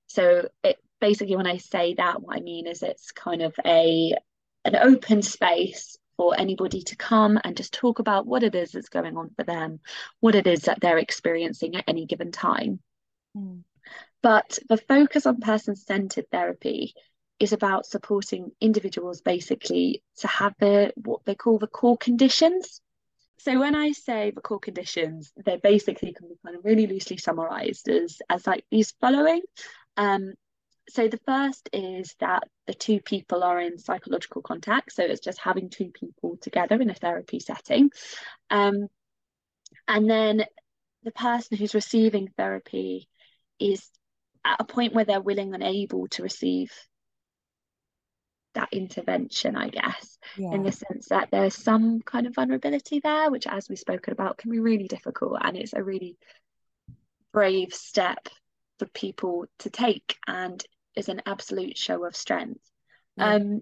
[0.07, 4.13] So it basically when I say that, what I mean is it's kind of a
[4.65, 8.89] an open space for anybody to come and just talk about what it is that's
[8.89, 9.79] going on for them,
[10.19, 12.79] what it is that they're experiencing at any given time.
[13.37, 13.63] Mm.
[14.21, 16.93] But the focus on person centered therapy
[17.39, 22.81] is about supporting individuals basically to have the what they call the core conditions.
[23.37, 27.15] So when I say the core conditions, they basically can be kind of really loosely
[27.15, 29.41] summarized as as like these following.
[29.95, 30.33] Um,
[30.89, 35.39] so the first is that the two people are in psychological contact so it's just
[35.39, 37.89] having two people together in a therapy setting
[38.49, 38.87] um,
[39.87, 40.45] and then
[41.03, 43.07] the person who's receiving therapy
[43.59, 43.87] is
[44.45, 46.71] at a point where they're willing and able to receive
[48.55, 50.51] that intervention i guess yeah.
[50.51, 54.37] in the sense that there's some kind of vulnerability there which as we've spoken about
[54.37, 56.17] can be really difficult and it's a really
[57.31, 58.27] brave step
[58.79, 60.63] for people to take and
[60.99, 62.61] is an absolute show of strength.
[63.17, 63.35] Yeah.
[63.35, 63.61] Um,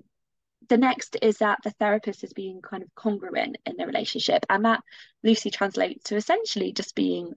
[0.70, 4.66] the next is that the therapist is being kind of congruent in the relationship, and
[4.66, 4.82] that
[5.24, 7.34] loosely translates to essentially just being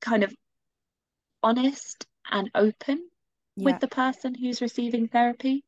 [0.00, 0.32] kind of
[1.42, 3.08] honest and open
[3.56, 3.64] yeah.
[3.64, 5.64] with the person who's receiving therapy.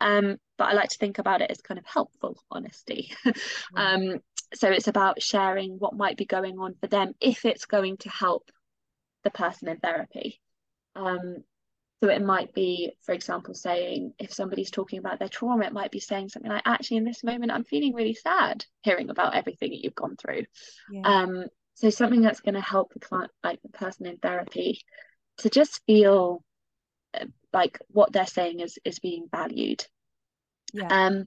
[0.00, 3.12] Um, but I like to think about it as kind of helpful honesty.
[3.76, 4.18] Um,
[4.54, 8.08] so it's about sharing what might be going on for them if it's going to
[8.08, 8.50] help
[9.22, 10.40] the person in therapy.
[10.96, 11.44] Um,
[12.00, 15.90] so it might be, for example, saying if somebody's talking about their trauma, it might
[15.90, 19.70] be saying something like, actually, in this moment, I'm feeling really sad hearing about everything
[19.70, 20.44] that you've gone through.
[20.90, 21.02] Yeah.
[21.04, 24.80] Um, so something that's going to help the client, like the person in therapy,
[25.38, 26.42] to just feel
[27.12, 29.84] uh, like what they're saying is is being valued.
[30.72, 30.88] Yeah.
[30.88, 31.24] Um,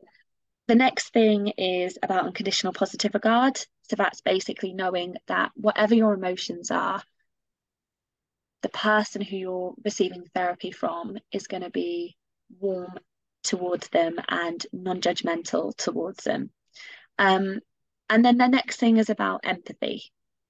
[0.68, 3.58] the next thing is about unconditional positive regard.
[3.84, 7.04] So that's basically knowing that whatever your emotions are,
[8.64, 12.16] the person who you're receiving therapy from is going to be
[12.60, 12.98] warm
[13.44, 16.50] towards them and non-judgmental towards them.
[17.20, 17.60] Um,
[18.10, 20.04] and then the next thing is about empathy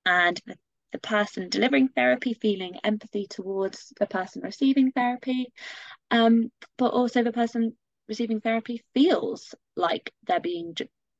[0.06, 0.56] and the,
[0.92, 5.52] the person delivering therapy feeling empathy towards the person receiving therapy.
[6.12, 7.76] Um, but also the person
[8.08, 10.76] receiving therapy feels like they're being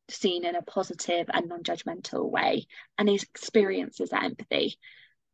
[0.10, 4.78] seen in a positive and non-judgmental way and experiences that empathy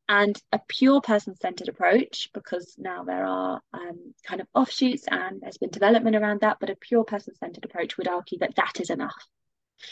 [0.09, 5.39] and a pure person centered approach, because now there are um, kind of offshoots and
[5.39, 8.81] there's been development around that, but a pure person centered approach would argue that that
[8.81, 9.23] is enough.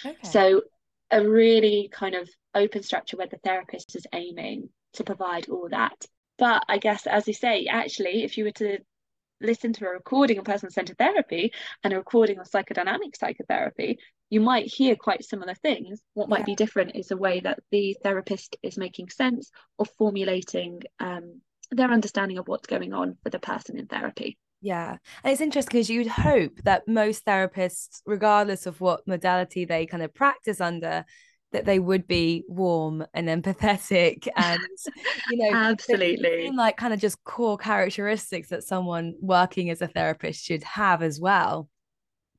[0.04, 0.18] Okay.
[0.24, 0.64] So,
[1.12, 6.04] a really kind of open structure where the therapist is aiming to provide all that.
[6.40, 8.80] But I guess, as you say, actually, if you were to
[9.42, 11.52] listen to a recording of person centered therapy
[11.84, 16.02] and a recording of psychodynamic psychotherapy, you might hear quite similar things.
[16.14, 16.46] What might yeah.
[16.46, 21.92] be different is the way that the therapist is making sense or formulating um, their
[21.92, 24.38] understanding of what's going on for the person in therapy.
[24.62, 24.98] Yeah.
[25.24, 30.04] And it's interesting because you'd hope that most therapists, regardless of what modality they kind
[30.04, 31.06] of practice under,
[31.58, 34.60] that they would be warm and empathetic and
[35.32, 36.52] you know absolutely.
[36.52, 41.20] like kind of just core characteristics that someone working as a therapist should have as
[41.20, 41.68] well.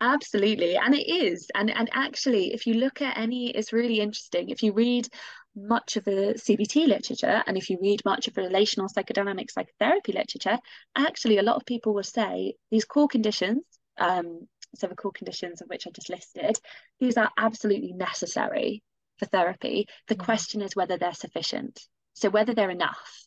[0.00, 4.48] Absolutely and it is and and actually if you look at any it's really interesting
[4.48, 5.08] if you read
[5.56, 10.12] much of the CBT literature and if you read much of the relational psychodynamic psychotherapy
[10.12, 10.56] literature
[10.96, 13.64] actually a lot of people will say these core conditions
[13.98, 16.56] um so the core conditions of which I just listed
[17.00, 18.84] these are absolutely necessary
[19.18, 19.86] for therapy.
[20.08, 20.24] The yeah.
[20.24, 21.80] question is whether they're sufficient.
[22.14, 23.26] So whether they're enough.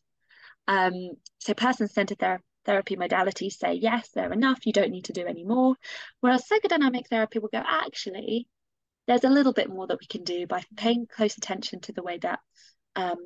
[0.67, 4.65] Um, so person-centered ther- therapy modalities say yes, they're enough.
[4.65, 5.75] You don't need to do any more.
[6.19, 8.47] Whereas psychodynamic therapy will go actually.
[9.07, 12.03] There's a little bit more that we can do by paying close attention to the
[12.03, 12.39] way that
[12.95, 13.17] um,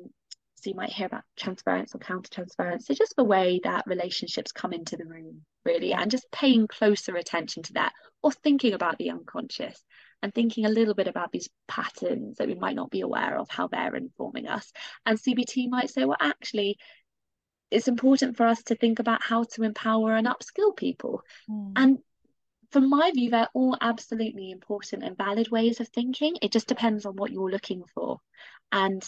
[0.56, 2.86] so you might hear about transference or counter transference.
[2.86, 7.14] So just the way that relationships come into the room, really, and just paying closer
[7.14, 9.80] attention to that, or thinking about the unconscious
[10.22, 13.48] and thinking a little bit about these patterns that we might not be aware of,
[13.50, 14.72] how they're informing us.
[15.04, 16.78] And CBT might say, well, actually,
[17.70, 21.22] it's important for us to think about how to empower and upskill people.
[21.50, 21.72] Mm.
[21.76, 21.98] And
[22.70, 26.36] from my view, they're all absolutely important and valid ways of thinking.
[26.42, 28.18] It just depends on what you're looking for
[28.72, 29.06] and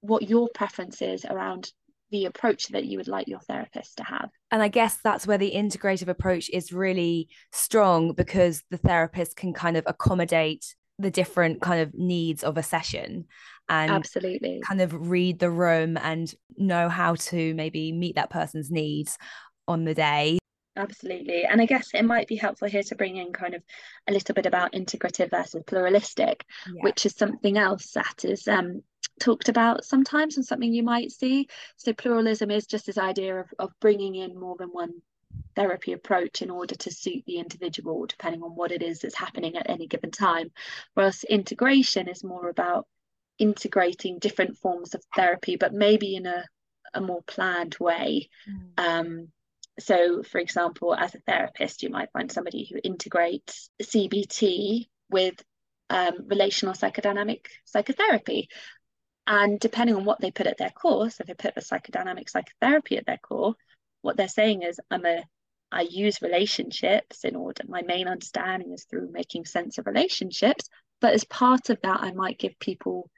[0.00, 1.72] what your preference is around
[2.10, 4.30] the approach that you would like your therapist to have.
[4.50, 9.52] And I guess that's where the integrative approach is really strong because the therapist can
[9.52, 13.26] kind of accommodate the different kind of needs of a session
[13.68, 18.70] and absolutely kind of read the room and know how to maybe meet that person's
[18.70, 19.18] needs
[19.66, 20.38] on the day
[20.76, 23.62] absolutely and i guess it might be helpful here to bring in kind of
[24.08, 26.82] a little bit about integrative versus pluralistic yeah.
[26.82, 28.82] which is something else that is um,
[29.20, 31.48] talked about sometimes and something you might see.
[31.76, 35.02] So pluralism is just this idea of, of bringing in more than one
[35.56, 39.56] therapy approach in order to suit the individual, depending on what it is that's happening
[39.56, 40.50] at any given time.
[40.94, 42.86] Whereas integration is more about
[43.38, 46.44] integrating different forms of therapy, but maybe in a,
[46.92, 48.28] a more planned way.
[48.48, 48.84] Mm.
[48.84, 49.28] Um,
[49.80, 55.34] so, for example, as a therapist, you might find somebody who integrates CBT with
[55.90, 58.48] um, relational psychodynamic psychotherapy.
[59.26, 62.28] And depending on what they put at their core, so if they put the psychodynamic
[62.28, 63.54] psychotherapy at their core,
[64.02, 65.24] what they're saying is, I'm a
[65.72, 70.68] I use relationships in order, my main understanding is through making sense of relationships.
[71.00, 73.10] But as part of that, I might give people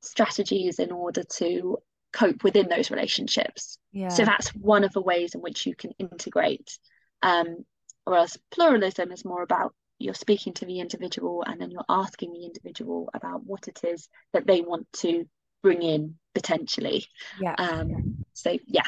[0.00, 1.78] strategies in order to
[2.12, 3.78] cope within those relationships.
[3.92, 4.08] Yeah.
[4.08, 6.78] So that's one of the ways in which you can integrate.
[7.22, 7.64] Um,
[8.04, 12.44] whereas pluralism is more about you're speaking to the individual and then you're asking the
[12.44, 15.28] individual about what it is that they want to
[15.62, 17.06] bring in potentially.
[17.40, 17.54] Yeah.
[17.58, 18.86] Um, so yeah.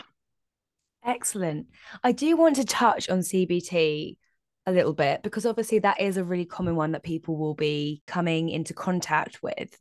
[1.04, 1.66] Excellent.
[2.04, 4.16] I do want to touch on CBT
[4.66, 8.02] a little bit because obviously that is a really common one that people will be
[8.06, 9.76] coming into contact with.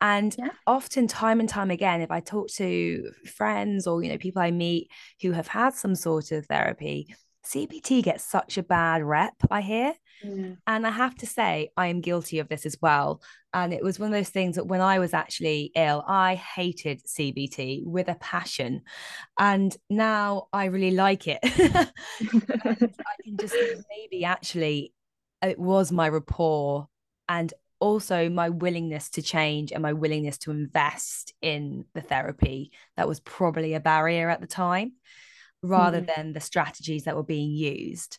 [0.00, 0.50] And yeah.
[0.66, 4.52] often, time and time again, if I talk to friends or you know people I
[4.52, 4.90] meet
[5.22, 7.14] who have had some sort of therapy,
[7.44, 9.34] CBT gets such a bad rep.
[9.50, 10.58] I hear, Mm.
[10.66, 13.22] And I have to say, I am guilty of this as well.
[13.54, 17.04] And it was one of those things that when I was actually ill, I hated
[17.04, 18.82] CBT with a passion.
[19.38, 21.38] And now I really like it.
[21.42, 21.88] I
[23.24, 23.54] can just
[23.90, 24.92] maybe actually
[25.42, 26.88] it was my rapport
[27.28, 33.06] and also my willingness to change and my willingness to invest in the therapy that
[33.06, 34.92] was probably a barrier at the time
[35.62, 36.14] rather mm.
[36.14, 38.18] than the strategies that were being used.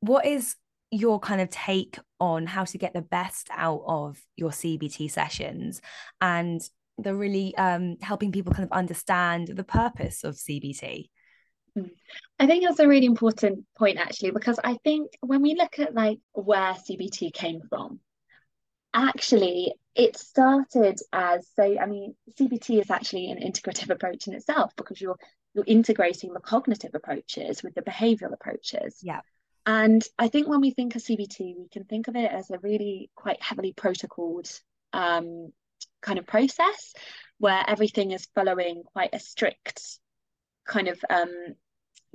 [0.00, 0.56] What is
[0.90, 5.80] your kind of take on how to get the best out of your CBT sessions
[6.20, 6.60] and
[6.98, 11.08] the really um, helping people kind of understand the purpose of CBT.
[11.74, 11.88] Hmm.
[12.38, 15.94] I think that's a really important point actually, because I think when we look at
[15.94, 18.00] like where CBT came from,
[18.94, 24.72] actually it started as so I mean CBT is actually an integrative approach in itself
[24.76, 25.18] because you're
[25.54, 28.98] you're integrating the cognitive approaches with the behavioral approaches.
[29.02, 29.20] Yeah.
[29.66, 32.58] And I think when we think of CBT, we can think of it as a
[32.58, 34.48] really quite heavily protocoled
[34.92, 35.52] um,
[36.00, 36.94] kind of process
[37.38, 39.98] where everything is following quite a strict
[40.66, 41.56] kind of um,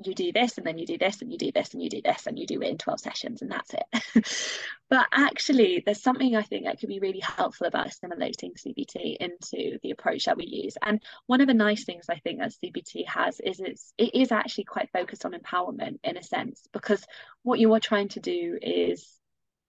[0.04, 2.02] you do this and then you do this and you do this and you do
[2.04, 4.58] this and you do it in 12 sessions and that's it.
[4.90, 9.80] But actually there's something i think that could be really helpful about assimilating cbt into
[9.82, 10.76] the approach that we use.
[10.82, 14.34] And one of the nice things i think that cbt has is it's it is
[14.34, 17.06] actually quite focused on empowerment in a sense because
[17.44, 19.08] what you are trying to do is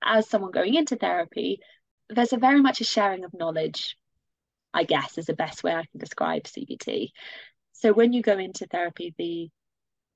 [0.04, 1.60] as someone going into therapy
[2.10, 3.96] there's a very much a sharing of knowledge
[4.74, 7.12] i guess is the best way i can describe cbt
[7.72, 9.50] so when you go into therapy the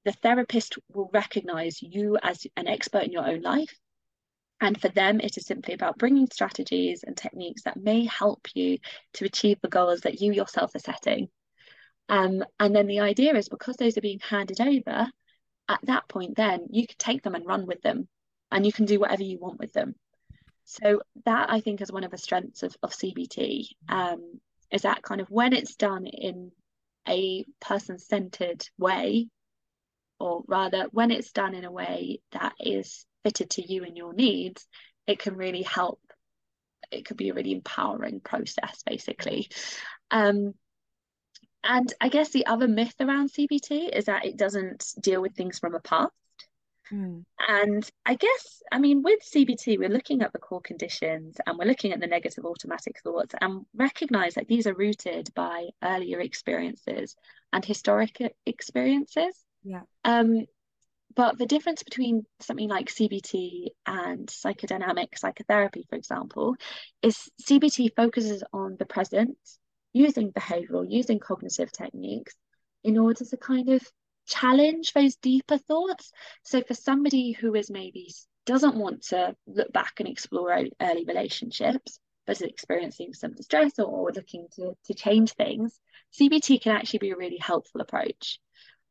[0.06, 3.74] the therapist will recognize you as an expert in your own life.
[4.60, 8.78] And for them, it is simply about bringing strategies and techniques that may help you
[9.14, 11.28] to achieve the goals that you yourself are setting.
[12.08, 15.10] Um, and then the idea is because those are being handed over,
[15.68, 18.06] at that point, then you can take them and run with them
[18.52, 19.96] and you can do whatever you want with them.
[20.66, 24.40] So that I think is one of the strengths of, of CBT um,
[24.70, 26.52] is that kind of when it's done in
[27.08, 29.28] a person-centered way,
[30.18, 34.12] or rather when it's done in a way that is fitted to you and your
[34.12, 34.66] needs,
[35.06, 36.00] it can really help.
[36.90, 39.48] It could be a really empowering process, basically.
[40.10, 40.54] Um,
[41.64, 45.58] and I guess the other myth around CBT is that it doesn't deal with things
[45.58, 46.12] from a past.
[46.92, 47.24] Mm.
[47.48, 51.66] And I guess, I mean, with CBT, we're looking at the core conditions and we're
[51.66, 57.16] looking at the negative automatic thoughts and recognize that these are rooted by earlier experiences
[57.52, 59.45] and historic experiences.
[59.66, 59.82] Yeah.
[60.04, 60.46] Um,
[61.16, 66.54] but the difference between something like CBT and psychodynamic psychotherapy, for example,
[67.02, 69.36] is CBT focuses on the present
[69.92, 72.34] using behavioral, using cognitive techniques
[72.84, 73.82] in order to kind of
[74.26, 76.12] challenge those deeper thoughts.
[76.42, 78.12] So for somebody who is maybe
[78.44, 83.86] doesn't want to look back and explore early relationships, but is experiencing some distress or,
[83.86, 85.80] or looking to, to change things,
[86.20, 88.38] CBT can actually be a really helpful approach.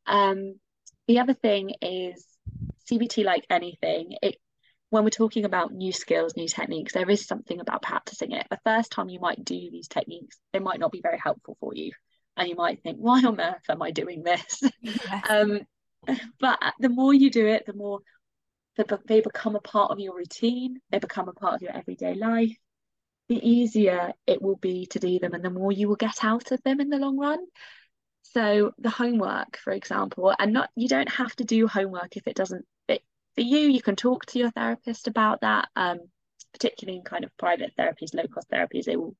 [0.06, 0.58] Um,
[1.06, 2.26] the other thing is
[2.90, 4.36] CBT, like anything, it
[4.90, 8.46] when we're talking about new skills, new techniques, there is something about practicing it.
[8.50, 11.74] The first time you might do these techniques, they might not be very helpful for
[11.74, 11.90] you.
[12.36, 14.62] And you might think, why on earth am I doing this?
[14.82, 15.24] Yes.
[15.28, 15.60] um,
[16.38, 18.00] but the more you do it, the more
[19.06, 22.56] they become a part of your routine, they become a part of your everyday life.
[23.28, 26.52] The easier it will be to do them, and the more you will get out
[26.52, 27.38] of them in the long run.
[28.36, 32.36] So the homework, for example, and not you don't have to do homework if it
[32.36, 33.02] doesn't fit
[33.34, 33.60] for you.
[33.60, 35.70] You can talk to your therapist about that.
[35.74, 36.00] Um,
[36.52, 39.16] particularly in kind of private therapies, low cost therapies, they will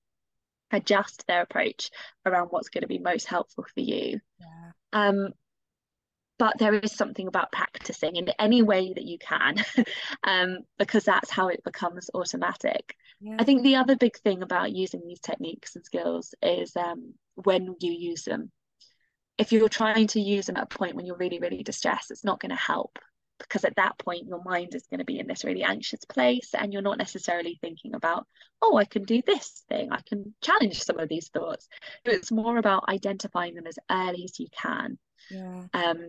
[0.71, 1.91] adjust their approach
[2.27, 4.21] around what's going to be most helpful for you.
[4.39, 4.73] Yeah.
[4.93, 5.29] Um,
[6.39, 9.65] but there is something about practicing in any way that you can,
[10.25, 12.95] um, because that's how it becomes automatic.
[13.21, 13.37] Yeah.
[13.39, 17.77] I think the other big thing about using these techniques and skills is um, when
[17.81, 18.53] you use them.
[19.39, 22.25] If you're trying to use them at a point when you're really, really distressed, it's
[22.25, 22.99] not going to help
[23.39, 26.55] because at that point your mind is going to be in this really anxious place
[26.55, 28.27] and you're not necessarily thinking about
[28.63, 31.69] oh i can do this thing i can challenge some of these thoughts
[32.05, 34.99] but it's more about identifying them as early as you can
[35.31, 35.65] yeah.
[35.75, 36.09] um,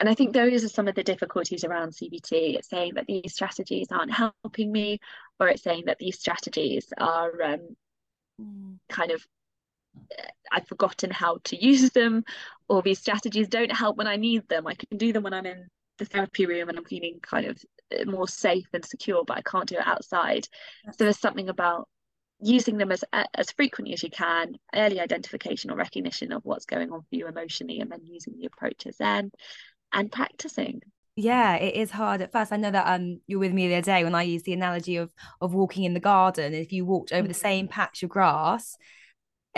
[0.00, 3.32] and i think those are some of the difficulties around cbt it's saying that these
[3.32, 5.00] strategies aren't helping me
[5.40, 7.76] or it's saying that these strategies are um,
[8.40, 8.78] mm.
[8.88, 9.26] kind of
[10.50, 12.24] I've forgotten how to use them,
[12.68, 14.66] or these strategies don't help when I need them.
[14.66, 15.68] I can do them when I'm in
[15.98, 19.42] the therapy room and I'm feeling kind of uh, more safe and secure, but I
[19.42, 20.48] can't do it outside.
[20.86, 21.88] So there's something about
[22.40, 26.92] using them as as frequently as you can, early identification or recognition of what's going
[26.92, 29.30] on for you emotionally, and then using the approaches then
[29.92, 30.82] and practicing.
[31.16, 32.52] Yeah, it is hard at first.
[32.52, 34.96] I know that um you're with me the other day when I used the analogy
[34.96, 36.54] of of walking in the garden.
[36.54, 37.28] If you walked over mm-hmm.
[37.28, 38.76] the same patch of grass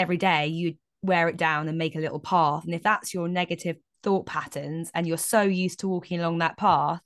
[0.00, 2.64] every day, you'd wear it down and make a little path.
[2.64, 6.56] And if that's your negative thought patterns and you're so used to walking along that
[6.56, 7.00] path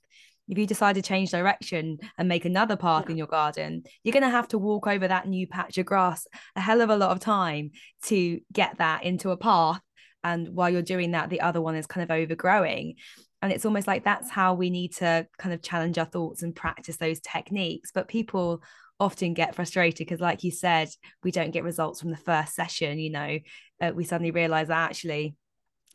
[0.47, 3.11] if you decide to change direction and make another path yeah.
[3.11, 6.27] in your garden, you're going to have to walk over that new patch of grass
[6.55, 7.71] a hell of a lot of time
[8.03, 9.81] to get that into a path.
[10.23, 12.95] And while you're doing that, the other one is kind of overgrowing.
[13.41, 16.55] And it's almost like that's how we need to kind of challenge our thoughts and
[16.55, 17.91] practice those techniques.
[17.93, 18.61] But people
[18.99, 20.89] often get frustrated because, like you said,
[21.23, 22.99] we don't get results from the first session.
[22.99, 23.39] You know,
[23.81, 25.35] uh, we suddenly realize that actually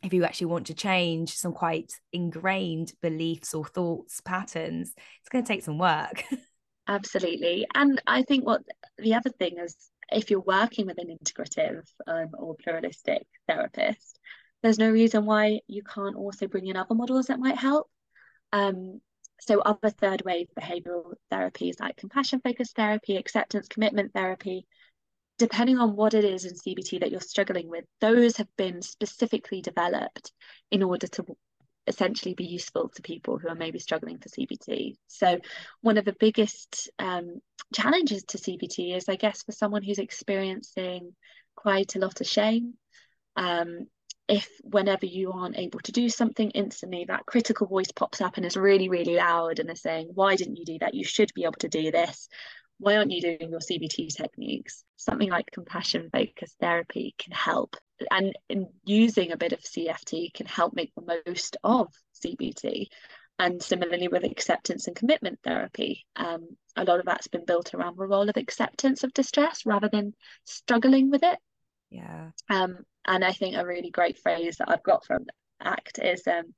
[0.03, 5.43] if you actually want to change some quite ingrained beliefs or thoughts patterns it's going
[5.43, 6.23] to take some work.
[6.87, 7.67] Absolutely.
[7.75, 8.63] And i think what
[8.97, 9.75] the other thing is
[10.11, 14.19] if you're working with an integrative um, or pluralistic therapist
[14.61, 17.89] there's no reason why you can't also bring in other models that might help.
[18.53, 19.01] Um,
[19.41, 24.65] so other third wave behavioral therapies like compassion focused therapy acceptance commitment therapy
[25.41, 29.59] depending on what it is in CBT that you're struggling with, those have been specifically
[29.59, 30.31] developed
[30.69, 31.25] in order to
[31.87, 34.93] essentially be useful to people who are maybe struggling for CBT.
[35.07, 35.39] So,
[35.81, 37.41] one of the biggest um,
[37.73, 41.15] challenges to CBT is, I guess, for someone who's experiencing
[41.55, 42.75] quite a lot of shame.
[43.35, 43.87] Um,
[44.31, 48.45] if whenever you aren't able to do something instantly, that critical voice pops up and
[48.45, 50.95] is really, really loud and is saying, Why didn't you do that?
[50.95, 52.27] You should be able to do this
[52.81, 54.83] why aren't you doing your CBT techniques?
[54.97, 57.77] Something like compassion focused therapy can help.
[58.09, 58.35] And
[58.83, 61.93] using a bit of CFT can help make the most of
[62.25, 62.87] CBT.
[63.37, 67.99] And similarly with acceptance and commitment therapy, um, a lot of that's been built around
[67.99, 70.15] the role of acceptance of distress rather than
[70.45, 71.37] struggling with it.
[71.91, 72.31] Yeah.
[72.49, 75.25] Um, and I think a really great phrase that I've got from
[75.59, 76.53] ACT is um,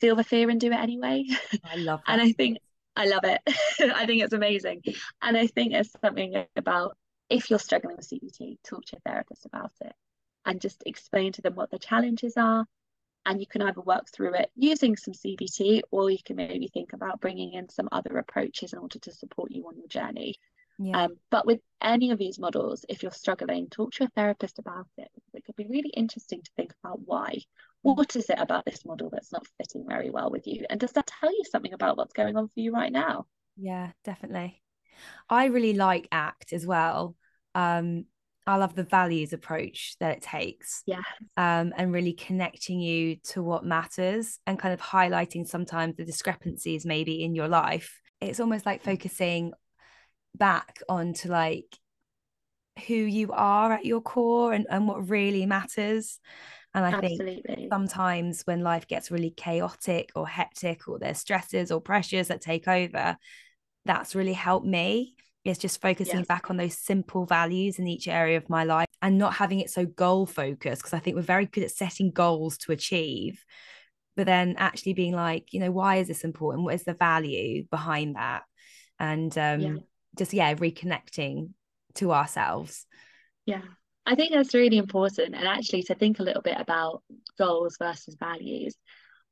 [0.00, 1.24] feel the fear and do it anyway.
[1.64, 2.12] I love that.
[2.12, 2.58] and I think
[2.96, 3.40] I love it.
[3.94, 4.82] I think it's amazing.
[5.22, 6.96] And I think it's something about
[7.30, 9.92] if you're struggling with CBT, talk to your therapist about it
[10.44, 12.64] and just explain to them what the challenges are.
[13.26, 16.92] And you can either work through it using some CBT or you can maybe think
[16.92, 20.36] about bringing in some other approaches in order to support you on your journey.
[20.78, 21.04] Yeah.
[21.04, 24.86] Um, but with any of these models, if you're struggling, talk to a therapist about
[24.96, 25.08] it.
[25.34, 27.38] It could be really interesting to think about why.
[27.82, 30.64] What is it about this model that's not fitting very well with you?
[30.70, 33.26] And does that tell you something about what's going on for you right now?
[33.56, 34.62] Yeah, definitely.
[35.28, 37.16] I really like ACT as well.
[37.54, 38.06] Um,
[38.46, 40.82] I love the values approach that it takes.
[40.86, 41.02] Yeah.
[41.36, 46.86] Um, and really connecting you to what matters and kind of highlighting sometimes the discrepancies
[46.86, 48.00] maybe in your life.
[48.20, 49.52] It's almost like focusing
[50.36, 51.78] back onto like
[52.86, 56.20] who you are at your core and, and what really matters.
[56.74, 57.42] And I Absolutely.
[57.44, 62.40] think sometimes when life gets really chaotic or hectic or there's stresses or pressures that
[62.40, 63.16] take over,
[63.84, 65.14] that's really helped me.
[65.44, 66.26] It's just focusing yes.
[66.26, 69.70] back on those simple values in each area of my life and not having it
[69.70, 70.82] so goal focused.
[70.82, 73.42] Because I think we're very good at setting goals to achieve,
[74.14, 76.64] but then actually being like, you know, why is this important?
[76.64, 78.42] What is the value behind that?
[79.00, 79.76] And um, yeah
[80.18, 81.50] just yeah reconnecting
[81.94, 82.86] to ourselves.
[83.46, 83.62] Yeah.
[84.04, 85.34] I think that's really important.
[85.34, 87.02] And actually to think a little bit about
[87.38, 88.74] goals versus values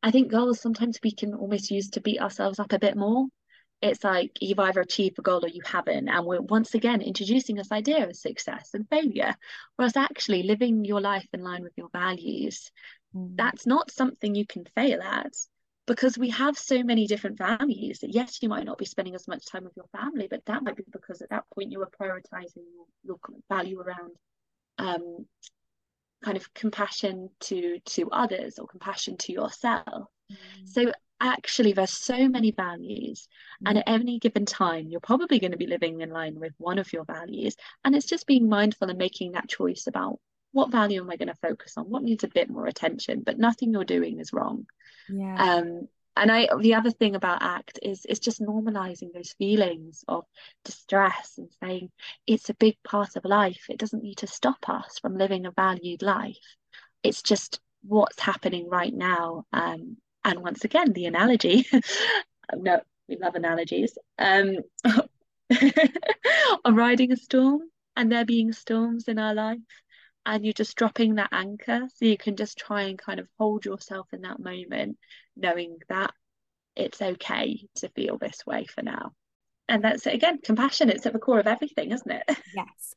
[0.03, 3.27] i think goals sometimes we can almost use to beat ourselves up a bit more.
[3.83, 6.09] It's like you've either achieved a goal or you haven't.
[6.09, 9.35] And we're once again introducing this idea of success and failure
[9.77, 12.71] whereas actually living your life in line with your values.
[13.15, 13.37] Mm.
[13.37, 15.33] that's not something you can fail at
[15.87, 19.29] because we have so many different values that yes you might not be spending as
[19.29, 21.91] much time with your family but that might be because at that point you were
[22.01, 23.17] prioritizing your, your
[23.49, 24.13] value around
[24.79, 25.27] um,
[26.25, 30.37] kind of compassion to to others or compassion to yourself mm.
[30.65, 33.29] so actually there's so many values
[33.63, 33.69] mm.
[33.69, 36.79] and at any given time you're probably going to be living in line with one
[36.79, 40.19] of your values and it's just being mindful and making that choice about
[40.53, 43.39] what value am i going to focus on what needs a bit more attention but
[43.39, 44.67] nothing you're doing is wrong
[45.09, 50.05] yeah um and I the other thing about ACT is is just normalizing those feelings
[50.09, 50.25] of
[50.65, 51.91] distress and saying
[52.27, 53.67] it's a big part of life.
[53.69, 56.39] It doesn't need to stop us from living a valued life.
[57.03, 59.45] It's just what's happening right now.
[59.53, 61.67] Um, and once again, the analogy.
[62.55, 63.97] no, we love analogies.
[64.19, 64.57] Um,
[66.65, 67.61] of riding a storm
[67.95, 69.59] and there being storms in our life
[70.27, 73.65] and you're just dropping that anchor so you can just try and kind of hold
[73.65, 74.99] yourself in that moment
[75.37, 76.13] knowing that
[76.75, 79.13] it's okay to feel this way for now.
[79.69, 82.23] And that's again compassion it's at the core of everything isn't it?
[82.55, 82.95] Yes.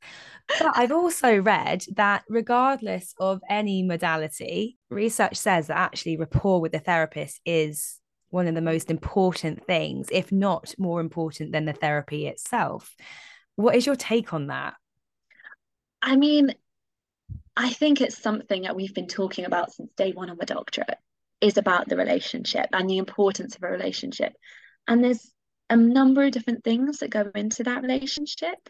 [0.60, 6.72] But i've also read that regardless of any modality research says that actually rapport with
[6.72, 8.00] the therapist is
[8.30, 12.96] one of the most important things if not more important than the therapy itself.
[13.56, 14.76] What is your take on that?
[16.02, 16.54] I mean
[17.60, 20.98] I think it's something that we've been talking about since day one of the doctorate
[21.42, 24.32] is about the relationship and the importance of a relationship.
[24.88, 25.30] And there's
[25.70, 28.70] a number of different things that go into that relationship.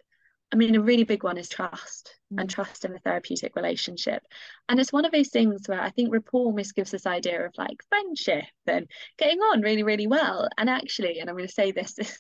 [0.51, 2.41] I mean, a really big one is trust mm.
[2.41, 4.23] and trust in a therapeutic relationship.
[4.67, 7.53] And it's one of those things where I think rapport almost gives this idea of
[7.59, 10.49] like friendship and getting on really, really well.
[10.57, 12.17] And actually, and I'm going to say this, this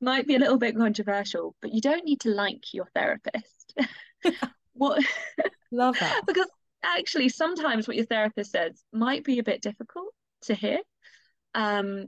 [0.00, 3.74] might be a little bit controversial, but you don't need to like your therapist.
[4.80, 5.04] what
[5.70, 6.22] love that.
[6.26, 6.48] because
[6.82, 10.08] actually sometimes what your therapist says might be a bit difficult
[10.42, 10.78] to hear.
[11.54, 12.06] Um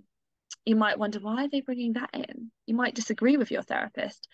[0.65, 2.51] you might wonder why are they bringing that in?
[2.67, 4.27] You might disagree with your therapist.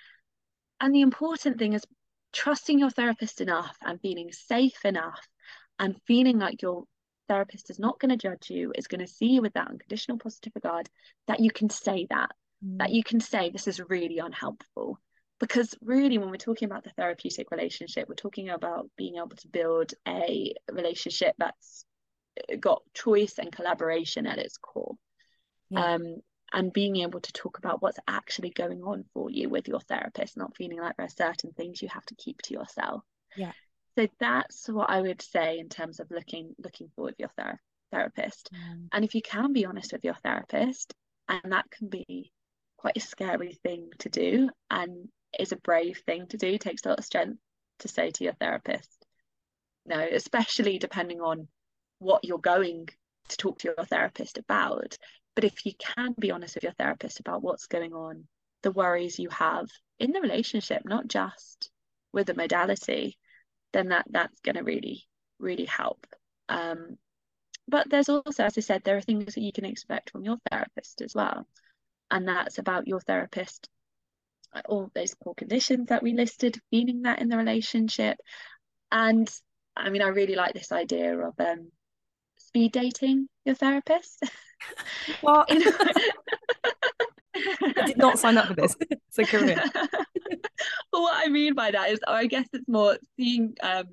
[0.81, 1.85] And the important thing is
[2.33, 5.21] trusting your therapist enough and feeling safe enough
[5.79, 6.85] and feeling like your
[7.29, 10.19] therapist is not going to judge you is going to see you with that unconditional
[10.19, 10.89] positive regard
[11.27, 12.31] that you can say that
[12.65, 12.79] mm.
[12.79, 14.99] that you can say this is really unhelpful
[15.41, 19.49] because really when we're talking about the therapeutic relationship we're talking about being able to
[19.49, 21.85] build a relationship that's
[22.61, 24.95] got choice and collaboration at its core
[25.71, 25.95] yeah.
[25.95, 26.17] um,
[26.53, 30.37] and being able to talk about what's actually going on for you with your therapist
[30.37, 33.03] not feeling like there are certain things you have to keep to yourself
[33.37, 33.53] yeah
[33.97, 37.61] so that's what i would say in terms of looking looking for with your ther-
[37.91, 38.89] therapist mm.
[38.93, 40.95] and if you can be honest with your therapist
[41.29, 42.33] and that can be
[42.77, 45.09] quite a scary thing to do and
[45.39, 46.49] is a brave thing to do.
[46.49, 47.39] It takes a lot of strength
[47.81, 48.99] to say to your therapist
[49.89, 51.49] no, especially depending on
[51.99, 52.89] what you're going
[53.29, 54.97] to talk to your therapist about.
[55.35, 58.27] But if you can be honest with your therapist about what's going on,
[58.63, 59.67] the worries you have
[59.99, 61.71] in the relationship, not just
[62.13, 63.17] with the modality,
[63.73, 65.07] then that that's going to really,
[65.39, 66.07] really help.
[66.49, 66.99] Um,
[67.67, 70.39] but there's also, as I said, there are things that you can expect from your
[70.51, 71.47] therapist as well.
[72.11, 73.69] And that's about your therapist
[74.69, 78.19] all those core conditions that we listed, feeling that in the relationship.
[78.91, 79.31] And
[79.77, 81.71] I mean, I really like this idea of um,
[82.37, 84.23] speed dating your therapist.
[85.21, 85.47] What?
[87.39, 88.75] I did not sign up for this.
[89.11, 89.63] So career.
[90.93, 93.85] well, what I mean by that is, I guess it's more seeing, um,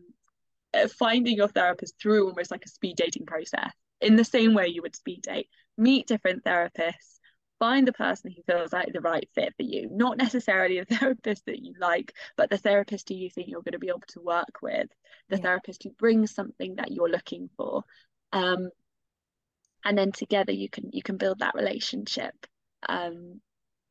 [0.74, 4.68] uh, finding your therapist through almost like a speed dating process in the same way
[4.68, 5.48] you would speed date.
[5.78, 7.15] Meet different therapists,
[7.60, 11.46] find the person who feels like the right fit for you not necessarily a therapist
[11.46, 14.22] that you like but the therapist who you think you're going to be able to
[14.22, 14.88] work with
[15.30, 15.42] the yeah.
[15.42, 17.84] therapist who brings something that you're looking for
[18.34, 18.70] um,
[19.84, 22.34] and then together you can you can build that relationship
[22.88, 23.40] um,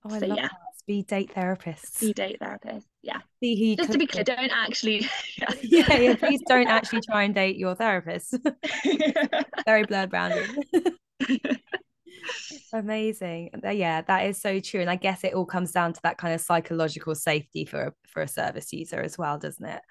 [0.04, 0.78] oh, I so love yeah that.
[0.78, 2.84] speed date therapists speed date therapists.
[3.02, 5.08] yeah See, just to be clear don't actually
[5.38, 5.48] yeah.
[5.62, 8.36] yeah yeah please don't actually try and date your therapist
[9.64, 10.48] very blurred boundary
[12.72, 13.50] Amazing.
[13.62, 14.80] Yeah, that is so true.
[14.80, 17.92] And I guess it all comes down to that kind of psychological safety for a,
[18.08, 19.82] for a service user as well, doesn't it?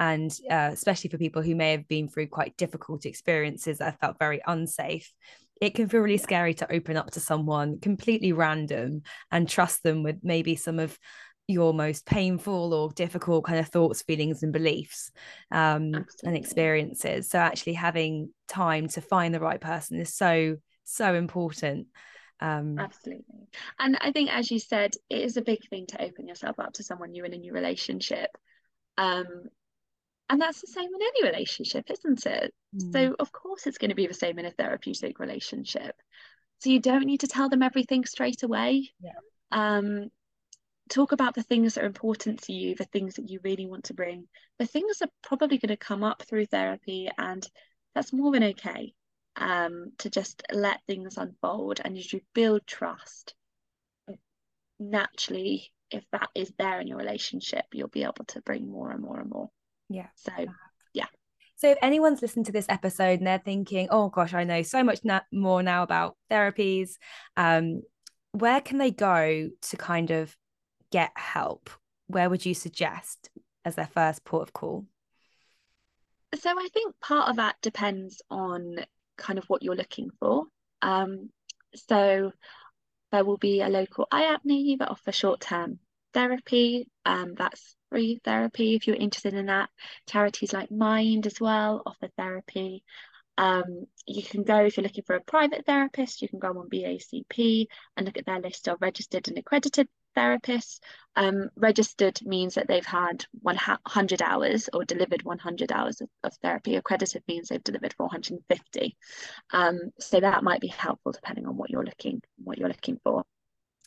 [0.00, 4.18] And uh, especially for people who may have been through quite difficult experiences that felt
[4.18, 5.12] very unsafe,
[5.60, 10.02] it can feel really scary to open up to someone completely random and trust them
[10.02, 10.98] with maybe some of
[11.46, 15.10] your most painful or difficult kind of thoughts, feelings, and beliefs
[15.50, 17.28] um, and experiences.
[17.30, 21.86] So, actually, having time to find the right person is so so important
[22.42, 23.48] um, absolutely.
[23.78, 26.72] And i think as you said it is a big thing to open yourself up
[26.74, 28.30] to someone new in a new relationship.
[28.98, 29.44] Um,
[30.28, 32.52] and that's the same in any relationship isn't it?
[32.76, 32.92] Mm.
[32.92, 35.94] so of course it's going to be the same in a therapeutic relationship.
[36.58, 38.90] So you don't need to tell them everything straight away.
[39.00, 39.12] Yeah.
[39.52, 40.10] um,
[40.88, 43.84] talk about the things that are important to you the things that you really want
[43.84, 44.26] to bring.
[44.58, 47.48] The things are probably going to come up through therapy and
[47.94, 48.94] that's more than okay
[49.36, 53.34] um, to just let things unfold and as you build trust.
[54.78, 59.02] Naturally if that is there in your relationship you'll be able to bring more and
[59.02, 59.50] more and more.
[59.88, 60.08] Yeah.
[60.16, 60.32] So
[60.94, 61.06] yeah.
[61.56, 64.82] So if anyone's listened to this episode and they're thinking oh gosh i know so
[64.82, 66.92] much na- more now about therapies
[67.36, 67.82] um,
[68.32, 70.36] where can they go to kind of
[70.90, 71.70] get help?
[72.06, 73.30] Where would you suggest
[73.64, 74.86] as their first port of call?
[76.34, 78.76] So I think part of that depends on
[79.22, 80.44] kind of what you're looking for.
[80.82, 81.30] Um,
[81.74, 82.32] so
[83.12, 85.78] there will be a local near you that offer short-term
[86.12, 86.88] therapy.
[87.04, 89.70] Um, that's free therapy if you're interested in that.
[90.08, 92.82] Charities like Mind as well offer therapy.
[93.38, 96.68] Um, you can go if you're looking for a private therapist, you can go on
[96.68, 97.66] BACP
[97.96, 100.80] and look at their list of registered and accredited therapists.
[101.14, 106.76] Um, registered means that they've had 100 hours or delivered 100 hours of, of therapy.
[106.76, 108.96] Accredited means they've delivered 450.
[109.52, 113.24] Um, so that might be helpful depending on what you're looking what you're looking for.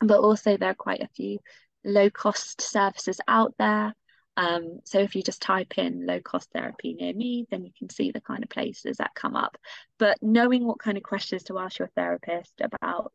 [0.01, 1.39] But also there are quite a few
[1.83, 3.93] low cost services out there.
[4.37, 7.89] Um, so if you just type in low cost therapy near me, then you can
[7.89, 9.57] see the kind of places that come up.
[9.97, 13.13] But knowing what kind of questions to ask your therapist about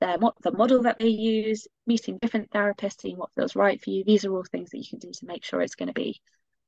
[0.00, 4.04] their the model that they use, meeting different therapists, seeing what feels right for you.
[4.04, 6.20] These are all things that you can do to make sure it's going to be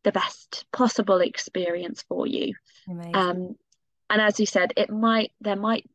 [0.05, 2.55] the best possible experience for you.
[3.15, 3.57] Um,
[4.11, 5.89] and as you said, it might there might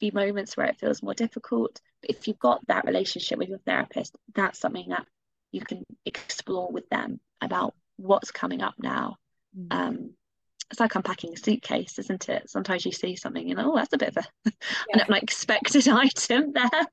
[0.00, 1.80] be moments where it feels more difficult.
[2.00, 5.06] But if you've got that relationship with your therapist, that's something that
[5.52, 9.16] you can explore with them about what's coming up now.
[9.56, 9.66] Mm.
[9.70, 10.10] Um,
[10.70, 12.50] it's like unpacking a suitcase, isn't it?
[12.50, 14.52] Sometimes you see something, you know, oh, that's a bit of a yeah.
[14.94, 16.86] an unexpected item there.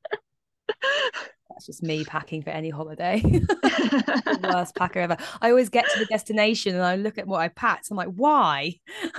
[1.54, 3.22] That's just me packing for any holiday.
[4.43, 5.18] worst packer ever.
[5.41, 7.88] I always get to the destination and I look at what I packed.
[7.91, 8.76] I'm like, why?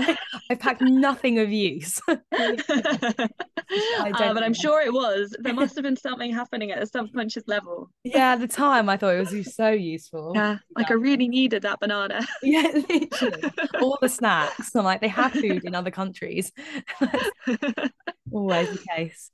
[0.50, 2.00] I packed nothing of use.
[2.08, 5.36] uh, but I'm sure it was.
[5.38, 7.90] There must have been something happening at a subconscious level.
[8.04, 10.32] Yeah, at the time I thought it was so useful.
[10.34, 12.26] Yeah, like I really needed that banana.
[12.42, 13.42] yeah, literally.
[13.80, 14.74] All the snacks.
[14.74, 16.52] I'm like, they have food in other countries.
[18.32, 19.30] always the case.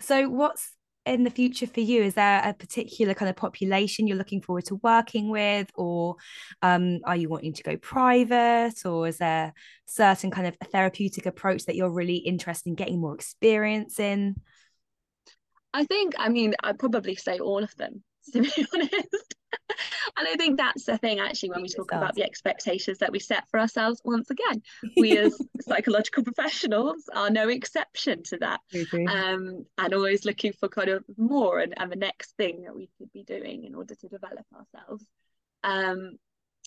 [0.00, 0.72] So what's
[1.06, 2.02] in the future for you?
[2.02, 6.16] Is there a particular kind of population you're looking forward to working with, or
[6.62, 9.52] um, are you wanting to go private, or is there
[9.86, 14.36] certain kind of therapeutic approach that you're really interested in getting more experience in?
[15.72, 18.02] I think, I mean, I'd probably say all of them.
[18.32, 19.34] to be honest.
[20.16, 23.18] and I think that's the thing actually when we talk about the expectations that we
[23.18, 24.00] set for ourselves.
[24.04, 24.62] Once again,
[24.96, 28.60] we as psychological professionals are no exception to that.
[29.08, 32.88] Um, and always looking for kind of more and, and the next thing that we
[32.98, 35.04] could be doing in order to develop ourselves.
[35.62, 36.18] Um,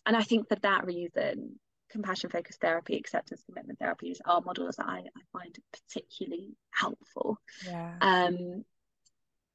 [0.06, 4.88] and I think for that reason, compassion focused therapy, acceptance commitment therapies are models that
[4.88, 7.38] I, I find particularly helpful.
[7.66, 7.96] Yeah.
[8.02, 8.64] Um,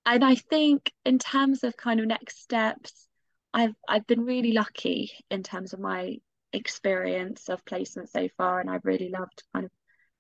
[0.05, 3.09] and I think in terms of kind of next steps,
[3.55, 6.19] I've I've been really lucky in terms of my
[6.53, 9.71] experience of placement so far, and I've really loved kind of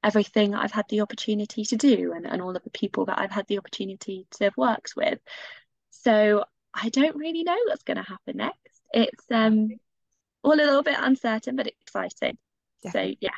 [0.04, 3.30] everything I've had the opportunity to do and, and all of the people that I've
[3.30, 5.20] had the opportunity to have worked with.
[5.90, 8.80] So I don't really know what's going to happen next.
[8.92, 9.68] It's um
[10.42, 12.36] all a little bit uncertain, but exciting.
[12.82, 13.12] Definitely.
[13.12, 13.30] So yeah.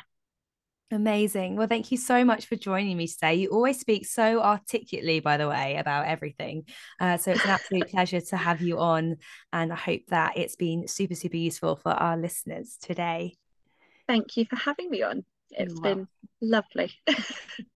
[0.91, 1.55] Amazing.
[1.55, 3.35] Well, thank you so much for joining me today.
[3.35, 6.65] You always speak so articulately, by the way, about everything.
[6.99, 9.17] Uh, so it's an absolute pleasure to have you on.
[9.51, 13.35] And I hope that it's been super, super useful for our listeners today.
[14.07, 15.25] Thank you for having me on.
[15.49, 16.07] It's been
[16.39, 16.91] lovely.